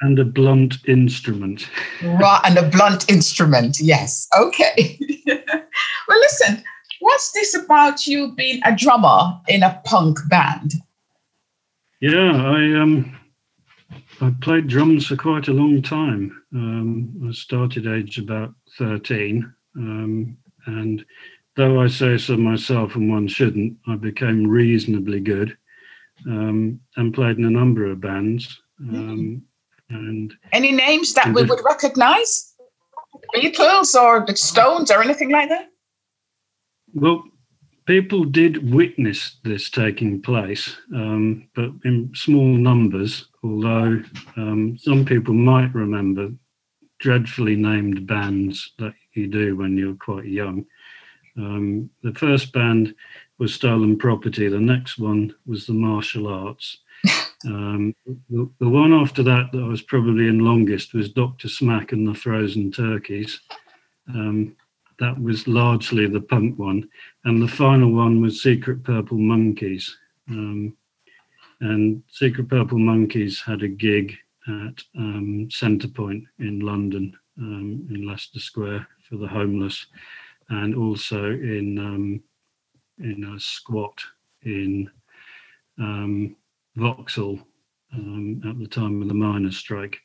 and 0.00 0.18
a 0.18 0.24
blunt 0.24 0.76
instrument. 0.88 1.68
right, 2.02 2.40
and 2.44 2.58
a 2.58 2.68
blunt 2.68 3.08
instrument. 3.10 3.78
Yes. 3.80 4.28
Okay. 4.38 4.98
well, 5.26 6.18
listen. 6.18 6.62
What's 7.00 7.32
this 7.32 7.56
about 7.56 8.06
you 8.06 8.32
being 8.36 8.60
a 8.64 8.76
drummer 8.76 9.40
in 9.48 9.64
a 9.64 9.80
punk 9.84 10.18
band? 10.28 10.74
Yeah, 12.00 12.30
I 12.32 12.80
um 12.80 13.18
I 14.20 14.32
played 14.40 14.68
drums 14.68 15.06
for 15.06 15.16
quite 15.16 15.48
a 15.48 15.52
long 15.52 15.82
time. 15.82 16.42
Um, 16.54 17.26
I 17.28 17.32
started 17.32 17.88
age 17.88 18.18
about 18.18 18.54
13. 18.78 19.52
Um, 19.76 20.36
and 20.66 21.04
though 21.56 21.80
I 21.80 21.88
say 21.88 22.18
so 22.18 22.36
myself 22.36 22.94
and 22.96 23.10
one 23.10 23.28
shouldn't, 23.28 23.76
I 23.86 23.96
became 23.96 24.46
reasonably 24.46 25.20
good 25.20 25.56
um, 26.26 26.80
and 26.96 27.14
played 27.14 27.38
in 27.38 27.44
a 27.44 27.50
number 27.50 27.86
of 27.90 28.00
bands. 28.00 28.60
Um, 28.80 29.42
and 29.90 30.34
Any 30.52 30.72
names 30.72 31.12
that 31.14 31.34
we 31.34 31.42
would 31.42 31.60
recognize? 31.64 32.54
Beatles 33.34 33.94
or 33.94 34.24
the 34.26 34.36
Stones 34.36 34.90
or 34.90 35.02
anything 35.02 35.30
like 35.30 35.48
that? 35.48 35.68
Well, 36.94 37.24
people 37.86 38.24
did 38.24 38.72
witness 38.72 39.38
this 39.44 39.70
taking 39.70 40.22
place, 40.22 40.76
um, 40.94 41.48
but 41.54 41.70
in 41.84 42.10
small 42.14 42.46
numbers, 42.46 43.28
although 43.42 44.02
um, 44.36 44.76
some 44.78 45.04
people 45.04 45.34
might 45.34 45.74
remember 45.74 46.30
dreadfully 47.00 47.56
named 47.56 48.06
bands 48.06 48.72
that 48.78 48.94
you 49.14 49.26
do 49.26 49.56
when 49.56 49.76
you're 49.76 49.96
quite 49.96 50.26
young. 50.26 50.64
Um, 51.36 51.90
the 52.02 52.12
first 52.14 52.52
band 52.52 52.94
was 53.38 53.54
Stolen 53.54 53.98
Property, 53.98 54.48
the 54.48 54.60
next 54.60 54.98
one 54.98 55.34
was 55.46 55.66
the 55.66 55.72
Martial 55.72 56.28
Arts. 56.28 56.78
Um, 57.44 57.92
the, 58.06 58.48
the, 58.60 58.68
one 58.68 58.92
after 58.92 59.24
that 59.24 59.50
that 59.50 59.58
I 59.58 59.66
was 59.66 59.82
probably 59.82 60.28
in 60.28 60.38
longest 60.38 60.94
was 60.94 61.10
Dr. 61.10 61.48
Smack 61.48 61.90
and 61.90 62.06
the 62.06 62.14
Frozen 62.14 62.70
Turkeys. 62.70 63.40
Um, 64.08 64.54
that 65.00 65.20
was 65.20 65.48
largely 65.48 66.06
the 66.06 66.20
punk 66.20 66.56
one, 66.56 66.88
and 67.24 67.42
the 67.42 67.48
final 67.48 67.90
one 67.90 68.22
was 68.22 68.44
Secret 68.44 68.84
Purple 68.84 69.18
Monkeys. 69.18 69.92
Um, 70.30 70.76
and 71.60 72.04
Secret 72.08 72.48
Purple 72.48 72.78
Monkeys 72.78 73.40
had 73.40 73.62
a 73.62 73.68
gig 73.68 74.16
at 74.46 74.82
um, 74.96 75.48
Centrepoint 75.50 76.24
in 76.38 76.60
London, 76.60 77.16
um, 77.38 77.86
in 77.90 78.06
Leicester 78.06 78.40
Square 78.40 78.86
for 79.08 79.16
the 79.16 79.26
homeless, 79.26 79.86
and 80.52 80.74
also 80.74 81.24
in 81.24 81.78
um, 81.78 82.22
in 82.98 83.24
a 83.24 83.40
squat 83.40 83.98
in 84.42 84.90
um, 85.78 86.36
Vauxhall 86.76 87.40
um, 87.94 88.40
at 88.48 88.58
the 88.58 88.66
time 88.66 89.00
of 89.00 89.08
the 89.08 89.14
miners' 89.14 89.56
strike 89.56 89.98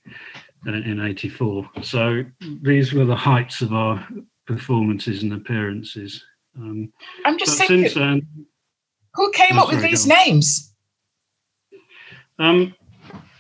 uh, 0.66 0.72
in 0.72 1.02
'84. 1.02 1.70
So 1.82 2.24
these 2.62 2.94
were 2.94 3.06
the 3.06 3.16
heights 3.16 3.62
of 3.62 3.74
our 3.74 4.08
performances 4.46 5.22
and 5.22 5.34
appearances. 5.34 6.24
Um, 6.58 6.92
I'm 7.26 7.38
just 7.38 7.60
then, 7.68 8.26
who 9.14 9.32
came 9.32 9.60
up 9.60 9.68
with 9.68 9.82
these 9.82 10.08
names? 10.08 10.74
Um, 12.40 12.74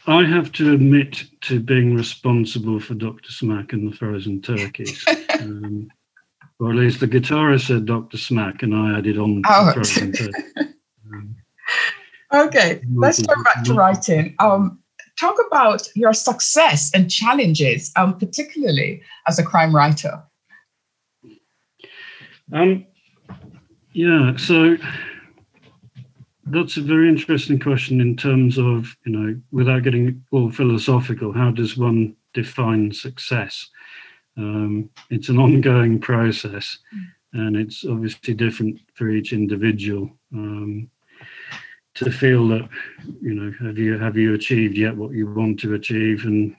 I 0.07 0.23
have 0.23 0.51
to 0.53 0.73
admit 0.73 1.23
to 1.41 1.59
being 1.59 1.95
responsible 1.95 2.79
for 2.79 2.95
Dr. 2.95 3.31
Smack 3.31 3.73
and 3.73 3.91
the 3.91 3.95
Frozen 3.95 4.41
Turkeys. 4.41 5.05
um, 5.39 5.89
or 6.59 6.71
at 6.71 6.75
least 6.75 6.99
the 6.99 7.07
guitarist 7.07 7.67
said 7.67 7.85
Dr. 7.85 8.17
Smack, 8.17 8.63
and 8.63 8.75
I 8.75 8.97
added 8.97 9.17
on 9.17 9.41
oh. 9.47 9.73
Um, 11.09 11.37
okay, 12.33 12.81
let's 12.93 13.21
go 13.21 13.33
back 13.43 13.63
to 13.63 13.73
writing. 13.73 14.35
Um, 14.39 14.79
talk 15.17 15.35
about 15.47 15.87
your 15.95 16.13
success 16.13 16.91
and 16.93 17.09
challenges, 17.09 17.91
um, 17.95 18.17
particularly 18.17 19.01
as 19.27 19.39
a 19.39 19.43
crime 19.43 19.73
writer. 19.73 20.21
Um, 22.51 22.85
yeah, 23.93 24.35
so 24.35 24.77
that's 26.45 26.77
a 26.77 26.81
very 26.81 27.09
interesting 27.09 27.59
question 27.59 27.99
in 27.99 28.15
terms 28.15 28.57
of, 28.57 28.95
you 29.05 29.11
know, 29.11 29.39
without 29.51 29.83
getting 29.83 30.23
all 30.31 30.51
philosophical, 30.51 31.33
how 31.33 31.51
does 31.51 31.77
one 31.77 32.15
define 32.33 32.91
success? 32.91 33.69
Um, 34.37 34.89
it's 35.09 35.29
an 35.29 35.39
ongoing 35.39 35.99
process 35.99 36.77
and 37.33 37.55
it's 37.55 37.85
obviously 37.85 38.33
different 38.33 38.79
for 38.93 39.09
each 39.09 39.33
individual. 39.33 40.09
Um, 40.33 40.89
to 41.95 42.11
feel 42.11 42.47
that, 42.47 42.69
you 43.21 43.33
know, 43.33 43.51
have 43.65 43.77
you 43.77 43.97
have 43.97 44.15
you 44.15 44.35
achieved 44.35 44.77
yet 44.77 44.95
what 44.95 45.13
you 45.13 45.27
want 45.27 45.59
to 45.61 45.73
achieve, 45.73 46.25
and 46.25 46.55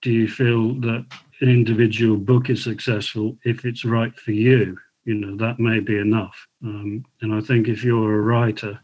do 0.00 0.12
you 0.12 0.28
feel 0.28 0.74
that 0.74 1.04
an 1.40 1.48
individual 1.48 2.16
book 2.16 2.50
is 2.50 2.62
successful 2.62 3.36
if 3.44 3.64
it's 3.64 3.84
right 3.84 4.16
for 4.16 4.30
you? 4.30 4.78
You 5.04 5.14
know, 5.14 5.36
that 5.38 5.58
may 5.58 5.80
be 5.80 5.98
enough. 5.98 6.46
Um, 6.64 7.04
and 7.20 7.34
I 7.34 7.40
think 7.40 7.66
if 7.66 7.82
you're 7.82 8.14
a 8.14 8.22
writer, 8.22 8.78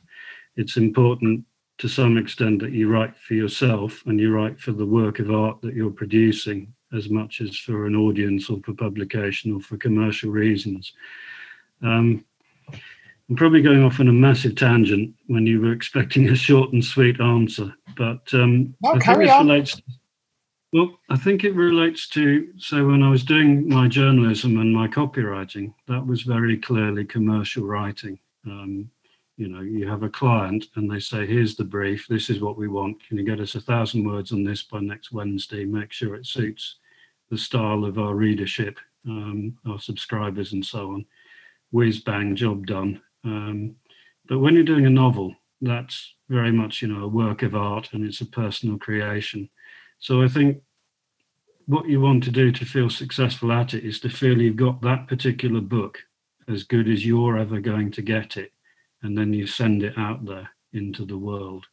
it's 0.56 0.76
important 0.76 1.44
to 1.78 1.88
some 1.88 2.16
extent 2.16 2.60
that 2.62 2.72
you 2.72 2.90
write 2.90 3.16
for 3.16 3.34
yourself 3.34 4.02
and 4.06 4.18
you 4.18 4.34
write 4.34 4.58
for 4.58 4.72
the 4.72 4.86
work 4.86 5.20
of 5.20 5.30
art 5.30 5.60
that 5.60 5.74
you're 5.74 5.90
producing 5.90 6.74
as 6.94 7.10
much 7.10 7.40
as 7.40 7.56
for 7.56 7.86
an 7.86 7.96
audience 7.96 8.48
or 8.48 8.60
for 8.64 8.74
publication 8.74 9.52
or 9.52 9.60
for 9.60 9.76
commercial 9.76 10.30
reasons. 10.30 10.92
Um, 11.82 12.24
I'm 13.28 13.36
probably 13.36 13.60
going 13.60 13.82
off 13.82 13.98
on 13.98 14.08
a 14.08 14.12
massive 14.12 14.54
tangent 14.54 15.12
when 15.26 15.46
you 15.46 15.60
were 15.60 15.72
expecting 15.72 16.28
a 16.28 16.36
short 16.36 16.72
and 16.72 16.84
sweet 16.84 17.20
answer, 17.20 17.74
but 17.96 18.22
um, 18.32 18.74
no, 18.82 18.94
I 18.94 18.98
think 18.98 19.18
this 19.18 19.38
relates. 19.38 19.82
Well, 20.72 20.98
I 21.10 21.16
think 21.16 21.42
it 21.44 21.54
relates 21.54 22.08
to 22.10 22.48
so 22.56 22.86
when 22.86 23.02
I 23.02 23.10
was 23.10 23.24
doing 23.24 23.68
my 23.68 23.88
journalism 23.88 24.58
and 24.58 24.72
my 24.72 24.86
copywriting, 24.86 25.72
that 25.88 26.06
was 26.06 26.22
very 26.22 26.56
clearly 26.58 27.04
commercial 27.04 27.64
writing. 27.64 28.18
Um, 28.46 28.90
you 29.36 29.48
know 29.48 29.60
you 29.60 29.86
have 29.88 30.02
a 30.02 30.08
client 30.08 30.66
and 30.76 30.90
they 30.90 31.00
say 31.00 31.26
here's 31.26 31.56
the 31.56 31.64
brief. 31.64 32.06
This 32.08 32.30
is 32.30 32.40
what 32.40 32.56
we 32.56 32.68
want. 32.68 33.02
Can 33.06 33.18
you 33.18 33.24
get 33.24 33.40
us 33.40 33.54
a 33.54 33.60
thousand 33.60 34.06
words 34.06 34.32
on 34.32 34.44
this 34.44 34.62
by 34.62 34.80
next 34.80 35.12
wednesday? 35.12 35.64
Make 35.64 35.92
sure 35.92 36.14
it 36.14 36.26
suits 36.26 36.76
the 37.30 37.38
style 37.38 37.84
of 37.84 37.98
our 37.98 38.14
readership 38.14 38.78
um, 39.08 39.56
our 39.68 39.78
subscribers 39.78 40.52
and 40.52 40.64
so 40.64 40.92
on. 40.92 41.04
Whiz 41.70 42.00
bang 42.00 42.34
job 42.34 42.66
done. 42.66 43.00
Um, 43.24 43.76
but 44.28 44.38
when 44.38 44.54
you're 44.54 44.64
doing 44.64 44.86
a 44.86 44.90
novel 44.90 45.34
that's 45.62 46.14
very 46.28 46.52
much 46.52 46.82
you 46.82 46.88
know 46.88 47.04
a 47.04 47.08
work 47.08 47.42
of 47.42 47.54
art 47.54 47.90
and 47.92 48.04
it's 48.04 48.20
a 48.20 48.26
personal 48.26 48.78
creation. 48.78 49.48
So 49.98 50.22
i 50.22 50.28
think 50.28 50.62
what 51.66 51.88
you 51.88 52.00
want 52.00 52.22
to 52.24 52.30
do 52.30 52.52
to 52.52 52.64
feel 52.64 52.88
successful 52.88 53.50
at 53.50 53.74
it 53.74 53.84
is 53.84 53.98
to 54.00 54.08
feel 54.08 54.40
you've 54.40 54.56
got 54.56 54.80
that 54.82 55.08
particular 55.08 55.60
book 55.60 55.98
as 56.48 56.62
good 56.62 56.88
as 56.88 57.04
you're 57.04 57.36
ever 57.36 57.58
going 57.58 57.90
to 57.90 58.02
get 58.02 58.36
it 58.36 58.52
and 59.02 59.16
then 59.16 59.32
you 59.32 59.46
send 59.46 59.82
it 59.82 59.94
out 59.96 60.24
there 60.24 60.48
into 60.72 61.04
the 61.04 61.18
world. 61.18 61.64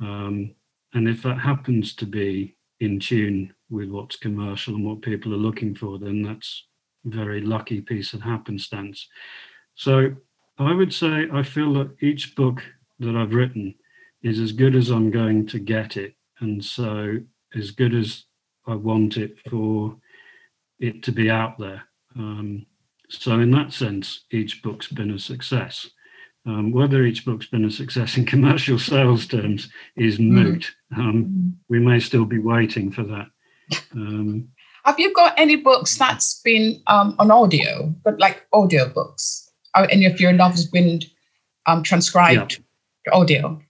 Um, 0.00 0.54
and 0.94 1.08
if 1.08 1.22
that 1.22 1.38
happens 1.38 1.94
to 1.96 2.06
be 2.06 2.56
in 2.80 3.00
tune 3.00 3.54
with 3.70 3.88
what's 3.88 4.16
commercial 4.16 4.74
and 4.74 4.84
what 4.84 5.02
people 5.02 5.32
are 5.32 5.38
looking 5.38 5.74
for, 5.74 5.98
then 5.98 6.22
that's 6.22 6.64
a 7.06 7.10
very 7.10 7.40
lucky 7.40 7.80
piece 7.80 8.12
of 8.12 8.22
happenstance. 8.22 9.08
So 9.74 10.14
I 10.58 10.72
would 10.72 10.92
say 10.92 11.28
I 11.32 11.42
feel 11.42 11.72
that 11.74 11.96
each 12.00 12.34
book 12.34 12.62
that 12.98 13.16
I've 13.16 13.34
written 13.34 13.74
is 14.22 14.38
as 14.38 14.52
good 14.52 14.74
as 14.74 14.90
I'm 14.90 15.10
going 15.10 15.46
to 15.48 15.58
get 15.58 15.96
it. 15.96 16.14
And 16.40 16.64
so 16.64 17.18
as 17.54 17.70
good 17.70 17.94
as 17.94 18.24
I 18.66 18.74
want 18.74 19.16
it 19.16 19.36
for 19.48 19.96
it 20.78 21.02
to 21.04 21.12
be 21.12 21.30
out 21.30 21.58
there. 21.58 21.82
Um, 22.16 22.66
so 23.08 23.38
in 23.40 23.50
that 23.52 23.72
sense, 23.72 24.24
each 24.30 24.62
book's 24.62 24.88
been 24.88 25.12
a 25.12 25.18
success. 25.18 25.88
Um, 26.46 26.70
whether 26.70 27.02
each 27.02 27.24
book's 27.24 27.46
been 27.46 27.64
a 27.64 27.70
success 27.70 28.16
in 28.16 28.24
commercial 28.34 28.78
sales 28.78 29.26
terms 29.26 29.68
is 29.96 30.18
mm. 30.18 30.28
moot. 30.28 30.74
Um, 30.96 31.24
mm. 31.24 31.52
we 31.68 31.80
may 31.80 31.98
still 32.00 32.24
be 32.24 32.38
waiting 32.38 32.90
for 32.90 33.02
that. 33.02 33.26
Um, 33.92 34.48
Have 34.84 35.00
you 35.00 35.12
got 35.12 35.34
any 35.36 35.56
books 35.56 35.98
that's 35.98 36.40
been 36.42 36.80
um, 36.86 37.16
on 37.18 37.30
audio, 37.30 37.94
but 38.04 38.20
like 38.20 38.46
audio 38.52 38.88
books? 38.88 39.50
Are 39.74 39.88
any 39.90 40.06
of 40.06 40.20
your 40.20 40.32
novels 40.32 40.66
been 40.66 41.00
um, 41.66 41.82
transcribed 41.82 42.52
yeah. 43.06 43.12
to 43.12 43.16
audio? 43.16 43.60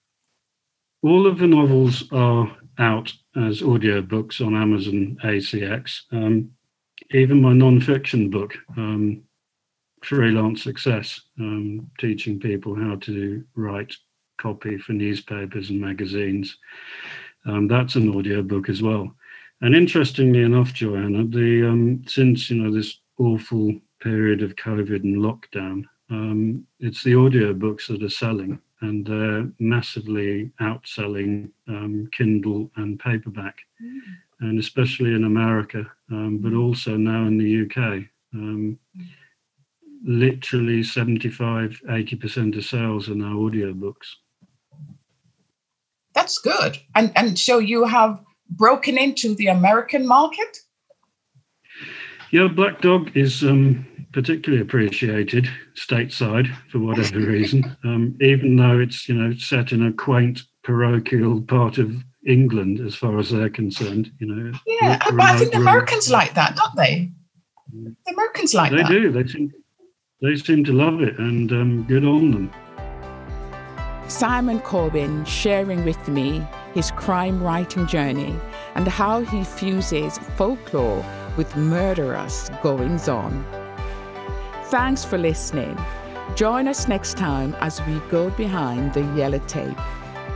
All 1.03 1.27
of 1.27 1.39
the 1.39 1.47
novels 1.47 2.05
are 2.13 2.55
out 2.79 3.13
as 3.37 3.63
audio 3.63 4.03
books 4.03 4.41
on 4.41 4.55
Amazon 4.55 5.17
ACX. 5.25 6.01
Um, 6.13 6.51
even 7.13 7.41
my 7.41 7.53
non-fiction 7.53 8.31
book, 8.31 8.55
um, 8.77 9.23
freelance 10.07 10.63
success, 10.63 11.21
um, 11.41 11.91
teaching 11.99 12.39
people 12.39 12.75
how 12.75 12.97
to 12.97 13.45
write 13.57 13.95
copy 14.39 14.79
for 14.79 14.93
newspapers 14.93 15.71
and 15.71 15.81
magazines. 15.81 16.57
Um, 17.47 17.67
that's 17.69 17.97
an 17.97 18.15
audio 18.15 18.43
book 18.43 18.69
as 18.69 18.83
well. 18.83 19.15
And 19.63 19.75
interestingly 19.75 20.43
enough, 20.43 20.73
Joanna, 20.73 21.25
the 21.25 21.69
um, 21.69 22.05
since 22.07 22.51
you 22.51 22.63
know 22.63 22.73
this 22.73 23.01
awful 23.19 23.75
period 24.01 24.43
of 24.43 24.57
COVID 24.57 25.03
and 25.03 25.17
lockdown, 25.17 25.85
um, 26.11 26.67
it's 26.79 27.03
the 27.03 27.15
audio 27.17 27.55
books 27.55 27.89
that 27.89 28.03
are 28.03 28.09
selling, 28.09 28.61
and 28.83 29.07
they're 29.07 29.49
massively 29.59 30.51
outselling 30.61 31.51
um, 31.69 32.09
Kindle 32.13 32.71
and 32.77 33.01
paperback, 33.01 33.59
mm. 33.83 33.99
and 34.41 34.59
especially 34.59 35.15
in 35.15 35.25
America, 35.25 35.91
um, 36.11 36.39
but 36.39 36.53
also 36.53 36.97
now 36.97 37.27
in 37.27 37.39
the 37.39 37.65
UK. 37.65 38.05
Literally 40.05 40.83
75 40.83 41.81
80% 41.89 42.57
of 42.57 42.65
sales 42.65 43.09
are 43.09 43.15
now 43.15 43.35
audiobooks. 43.35 44.07
That's 46.15 46.39
good. 46.39 46.79
And 46.95 47.13
and 47.17 47.39
so 47.39 47.59
you 47.59 47.85
have 47.85 48.21
broken 48.51 48.97
into 48.97 49.35
the 49.35 49.49
american 49.49 50.07
market? 50.07 50.59
Yeah 52.31 52.49
black 52.49 52.81
dog 52.81 53.11
is 53.17 53.43
um, 53.43 53.87
particularly 54.13 54.63
appreciated 54.63 55.49
stateside 55.75 56.49
for 56.71 56.79
whatever 56.79 57.19
reason 57.35 57.77
um, 57.85 58.17
even 58.21 58.57
though 58.57 58.79
it's 58.79 59.09
you 59.09 59.15
know 59.15 59.35
set 59.37 59.73
in 59.73 59.87
a 59.87 59.93
quaint 59.93 60.43
parochial 60.63 61.43
part 61.43 61.79
of 61.79 61.93
england 62.27 62.81
as 62.81 62.95
far 62.95 63.19
as 63.19 63.31
they're 63.31 63.51
concerned 63.51 64.11
you 64.19 64.27
know. 64.27 64.53
Yeah 64.67 64.99
but 65.11 65.21
i 65.21 65.37
think 65.37 65.53
the 65.53 65.59
americans 65.59 66.11
like 66.11 66.35
that 66.35 66.57
don't 66.57 66.77
they? 66.77 67.11
The 67.73 68.13
americans 68.13 68.55
like 68.55 68.71
they 68.71 68.79
that. 68.79 68.89
do. 68.89 69.11
They 69.11 69.27
seem 69.27 69.53
they 70.23 70.37
seem 70.37 70.65
to 70.65 70.73
love 70.73 71.01
it, 71.01 71.19
and 71.19 71.51
um, 71.53 71.83
good 71.85 72.05
on 72.05 72.31
them. 72.31 72.51
Simon 74.09 74.61
Corbin 74.61 75.25
sharing 75.25 75.85
with 75.85 76.09
me 76.09 76.47
his 76.75 76.91
crime 76.93 77.43
writing 77.43 77.87
journey 77.87 78.37
and 78.75 78.87
how 78.87 79.21
he 79.21 79.43
fuses 79.43 80.19
folklore 80.37 81.05
with 81.37 81.57
murderous 81.57 82.51
goings 82.63 83.09
on. 83.09 83.45
Thanks 84.67 85.05
for 85.05 85.19
listening. 85.19 85.77
Join 86.35 86.69
us 86.69 86.89
next 86.89 87.17
time 87.17 87.55
as 87.61 87.81
we 87.83 88.01
go 88.11 88.31
behind 88.31 88.95
the 88.95 89.03
yellow 89.15 89.39
tape. 89.47 89.79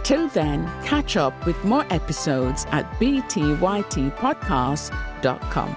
Till 0.02 0.28
then, 0.28 0.70
catch 0.84 1.16
up 1.16 1.46
with 1.46 1.64
more 1.64 1.86
episodes 1.90 2.66
at 2.70 2.90
btytpodcast.com. 2.94 5.76